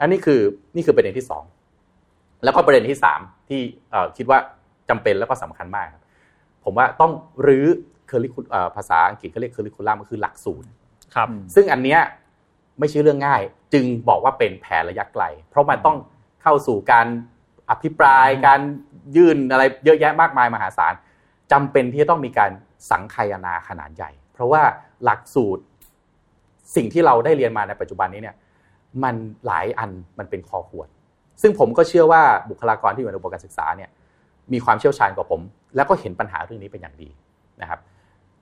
[0.00, 0.40] อันนี้คือ
[0.76, 1.44] นี่คือประเด็นที่สอง
[2.44, 3.60] แล้วก็ประเด็นที่สามที่
[4.16, 4.38] คิดว่า
[4.88, 5.86] จำเป็นแล้วก็สำคัญมาก
[6.64, 7.12] ผมว่าต้อง
[7.46, 7.66] รื้อ
[8.06, 8.40] เคอร์ริคู
[8.76, 10.68] ภาษาอังกฤษเขาเรียกเคอร์ริคูลัมก็คือหลักสูตร
[11.14, 12.00] ครับ ซึ่งอันเนี้ย
[12.78, 13.42] ไม่ใช่เรื่องง่าย
[13.72, 15.96] จึงบอกว่าเป็นแผนระยะไกล เพราะมันต้อง
[16.42, 17.06] เข้าสู่การ
[17.70, 18.60] อภิปรายการ
[19.16, 20.94] ยื่นอะไรเยอะแยะมากมายมหาศาล
[21.52, 22.50] จำเป็นที่จะต้องมีการ
[22.90, 24.62] สังคายนาขนาดใหญ่ เพราะว่า
[25.04, 25.62] หลักสูตร
[26.76, 28.36] สิ่งที่เราได้เรียนมาในปัจจุบันนี้เนี่ย
[29.04, 29.14] มัน
[29.46, 30.88] หลายอันมันเป็นคอขวด
[31.42, 33.90] ซึ่งผมก็เชื่อว่าบุคลากรที่อยู่ในระบบการศึกษาเนี่ย
[34.52, 35.40] มีความเชี่ยวชาญกว่าผม
[35.76, 37.08] แล้วก็เห็นปัญหาเรื่องนี้เป็นอย่างดี
[37.62, 37.80] นะครับ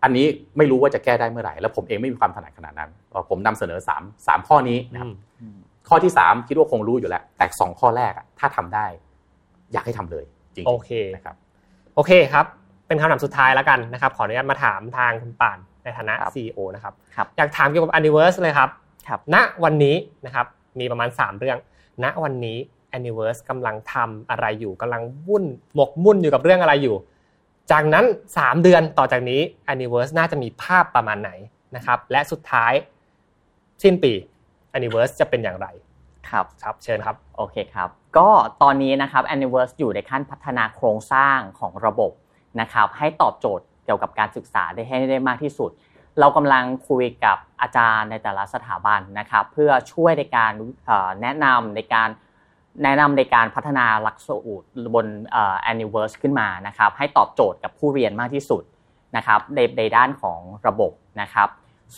[0.03, 0.27] อันนี้
[0.57, 2.91] ไม่รู้ว่าจะแก้ได้เมื่อไหร่ แล้วผมเองไม่มีความถนัดขนาดนั้น
[3.31, 5.11] ผมนำเสนอ3 3ข้อนี้นะครับ
[5.89, 8.87] ข้อที่ 3 คิดว่าคงรู้อยู่แล้ว แต่สองข้อแรกถ้าทำได้
[9.73, 10.25] อยากให้ทำเลย
[10.57, 11.37] จริงโอเคนะครับ
[11.95, 12.47] โอเคครับ
[12.87, 16.95] เป็นคำถามสุดท้ายแล้วกันนะครับ ขออนุญาตมาถามทางคุณป่านในฐานะ CEO นะครับ
[17.37, 18.71] อยากถามเกี่ยวกับ Anniverse เลยครับ
[19.35, 20.47] ณวันนี้นะครับ
[20.81, 21.59] มีประมาณ 3 เรื่อง
[22.05, 22.59] ณวันนี้
[22.97, 26.97] Anniverse กำลังทำอะไรอยู่กำลังวุ่นหมกมุ่นอยู่กับเรื่องอะไรอยู่
[27.71, 28.05] จากนั้น
[28.37, 29.41] 3 เดือนต่อจากนี้
[29.73, 31.31] Anniverse น่าจะมีภาพประมาณไหน
[31.77, 32.73] นะครับ และสุดท้าย
[33.83, 34.13] สิ้นปี
[34.77, 35.67] Anniverse จะเป็นอย่างไร
[36.31, 38.29] ครับครับ เชิญครับ โอเคครับ ก็
[38.63, 42.13] ตอนนี้นะครับ Anniverse อยู่ในขั้นพัฒนาโครงสร้างของระบบ
[42.61, 45.71] นะครับ ให้ตอบโจทย์เกี่ยวกับการศึกษาได้ให้ได้มากที่สุด
[46.21, 50.53] เรากำลังคุยกับอาจารย์ในแต่ละสถาบันนะครับ เพื่อช่วยในการ
[51.23, 52.09] แนะนำในการ
[52.83, 55.07] แนะนำในการพัฒนาหลักสูตรบน
[55.71, 58.63] Anniverse ขึ้นมานะครับให้ตอบโจทย์กับผู้เรียนมากที่สุด
[59.17, 61.49] นะครับในในด้านของระบบนะครับ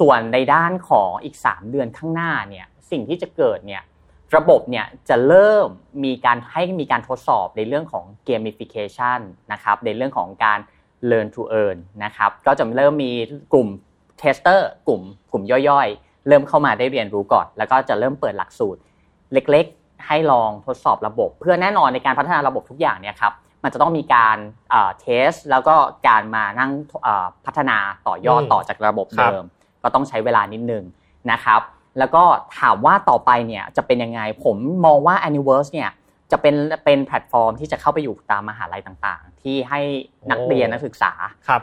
[0.01, 3.83] ส่วนในด้านของอีก 3 เดือนข้างหน้าเนี่ยสิ่งที่จะเกิดเนี่ย
[4.37, 5.67] ระบบเนี่ยจะเริ่ม
[6.05, 9.21] มีการให้มีการทดสอบในเรื่องของ gamification
[9.53, 10.59] นะครับในเรื่องของการ
[11.11, 13.13] learn to earn นะครับก็จะเริ่มมี
[13.53, 13.69] กลุ่ม
[14.23, 15.03] tester กลุ่ม
[15.33, 18.81] กลุ่มย่อยๆ เริ่มเข้ามาได้เรียนรู้ก่อน แล้วก็จะเริ่มเปิดหลักสูตร
[19.33, 19.67] เล็ก
[20.07, 23.33] ให้ลองทดสอบระบบ เพื่อแน่นอนในการพัฒนาระบบทุกอย่างเนี่ยครับ
[23.63, 24.37] มันจะต้องมีการ
[25.01, 25.75] เทสแล้วก็
[26.09, 26.71] การมานั่ง
[27.47, 27.77] พัฒนา
[28.07, 29.43] ต่อยอดต่อจากระบบเดิม
[29.83, 30.85] ก็ต้องใช้เวลานิดนึง
[31.31, 31.61] นะครับ
[31.99, 32.25] แล้วก็
[32.59, 35.91] ถามว่าต่อไปเนี่ยจะเป็นยังไง ผมมองว่า Anniverse เนี่ย
[36.33, 39.81] จะเป็นเป็นแพลตฟอร์มที่จะเข้าไปอยู่ตามมหาลัยต่างๆ ที่ให้
[40.31, 41.13] นักเรียนนักศึกษา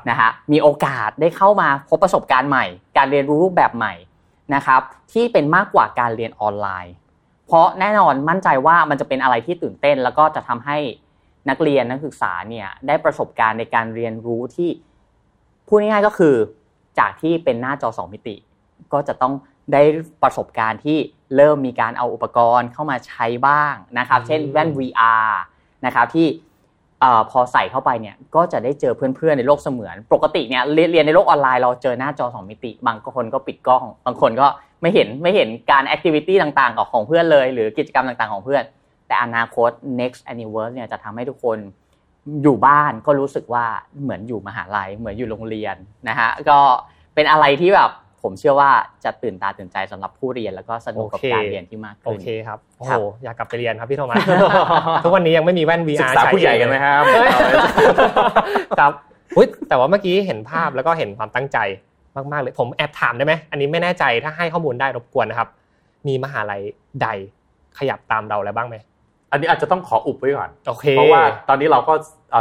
[0.09, 2.65] นะฮะมีโอกาสได้เข้ามาพบประสบการณ์ใหม่
[2.97, 3.93] การเรียนรู้รูปแบบใหม่
[4.55, 4.81] นะครับ
[5.11, 6.93] ที่เป็นมากกว่าการเรียนออนไลน์
[7.49, 10.77] เพราะแน่นอนมั่นใจว่ามันจะเป็นอะไรที่ตื่นเต้น แล้วก็จะทำให้
[11.49, 14.69] นักเรียนนักศึกษาเนี่ยได้ประสบการณ์ในการเรียนรู้ที่
[15.67, 16.35] พูดง่ายๆก็คือ
[16.99, 18.35] จากที่เป็นหน้าจอสองมิติ
[18.93, 19.33] ก็จะต้อง
[19.73, 19.81] ได้
[20.23, 20.97] ประสบการณ์ที่
[21.35, 25.29] เริ่มมีการเอาอุปกรณ์เข้ามาใช้บ้างนะครับ เช่นแว่น VR
[25.85, 26.27] นะครับที่
[27.31, 34.47] พอใส่เข้าไปเนี่ยก็จะได้เจอเพื่อนๆในโลกเสมือน ปกติเนี่ยเรียนในโลกออนไลน์เราเจอหน้าจอสองมิติ บางคนก็ปิดกล้อง บางคนก็
[34.81, 38.63] ไม่เห็นไม่เห็นการแอคทิวิตี้ต่างๆของเพื่อนเลย หรือกิจกรรมต่างๆของเพื่อน
[39.07, 41.57] แต่อนาคต next anniversary เนี่ยจะทำให้ทุกคน
[42.43, 43.65] อยู่บ้านก็รู้สึกว่า
[44.01, 45.75] เหมือนอยู่มหาลัย เหมือนอยู่โรงเรียน
[46.09, 46.59] นะฮะก็
[47.15, 47.91] เป็นอะไรที่แบบ
[48.23, 48.71] ผมเชื่อว่า
[49.03, 54.17] จะตื่นตาตื่นใจสำหรับผู้เรียนแล้วก็สนุกกับการเรียนที่มากขึ้นโอเคครับโอ้โหอยากกลับไปเรียนครับพี่โทมัส
[55.03, 57.03] ทุกวันนี้ยังไม่มีแว่น VR ใช้ผู้ใหญ่กันไหมครับ
[58.79, 58.91] ครับ
[59.37, 61.57] อุ้ยแต่ว่าเมื่อกี้เห็นภาพแล้วก็เห็นความตั้งใจ
[62.15, 65.49] มากๆเลยผมแอบถามได้ไหมอันนี้ไม่แน่ใจถ้าให้ข้อมูลได้รบกวนนะครับ
[66.07, 66.61] มีมหาลัย
[67.01, 67.07] ใด
[67.79, 68.75] ขยับตามเราแล้วบ้างไหม
[69.31, 71.93] อันนี้อาจจะต้องขออุบไว้ก่อนโอเคเพราะว่าตอนนี้เราก็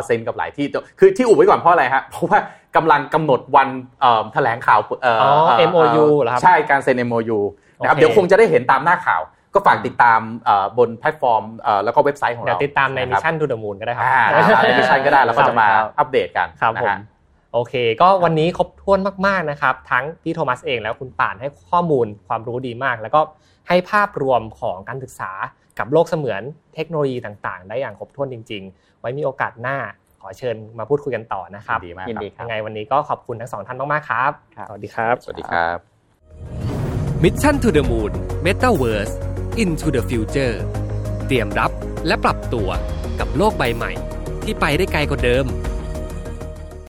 [0.06, 0.66] เซ็นกับหลายที่
[0.98, 2.38] คือที่อุบไว้ก่อนเพราะอะไรฮะเพราะว่า
[2.76, 3.68] กำลังกำหนดวัน
[4.34, 7.38] แถลงข่าวอ๋อ MOU เหรอครับใช่การเซ็น MOU
[7.80, 9.22] นะครับเดี๋ยวคงจะได้เห็นตามหน้าข่าว
[9.54, 10.20] ก็ฝากติดตาม
[10.78, 11.42] บนแพลตฟอร์ม
[11.84, 14.06] แล้วก็เว็บไซต์ของเราเดี๋ยวติดตามใน Mission To The Moon ก็ได้ครับ
[14.62, 15.66] ใน Mission ก็ได้แล้วก็จะมา
[15.98, 16.96] อัปเดตกันครับผม
[17.52, 23.20] โอเค ก็วันนี้ครบถ้วนมากๆนะครับ ทั้งพี่โทมัสเองแล้วคุณป่านให้ข้อมูลความรู้ดีมาก แล้วก็
[23.68, 25.30] ให้ภาพรวมของการศึกษา
[25.78, 26.42] กับโลกเสมือน
[26.74, 29.76] เทคโนโลยีต่างๆ ได้อย่างครบถ้วนจริง ๆ ไว้มีโอกาสหน้า
[30.20, 34.32] ขอเชิญมาพูดคุยกันต่อนะครับดีมากครับยังไงวันนี้ก็ขอบคุณทั้งสองท่านมากๆครับ
[34.68, 35.78] สวัสดีครับ สวัสดีครับ
[37.22, 38.12] Mission to the Moon
[38.44, 39.14] Metaverse
[39.62, 40.54] into the future
[41.26, 41.70] เตรียมรับ
[42.06, 42.68] และปรับตัว
[43.20, 43.92] กับโลกใบใหม่
[44.44, 45.44] ที่ไปได้ไกลกว่าเดิม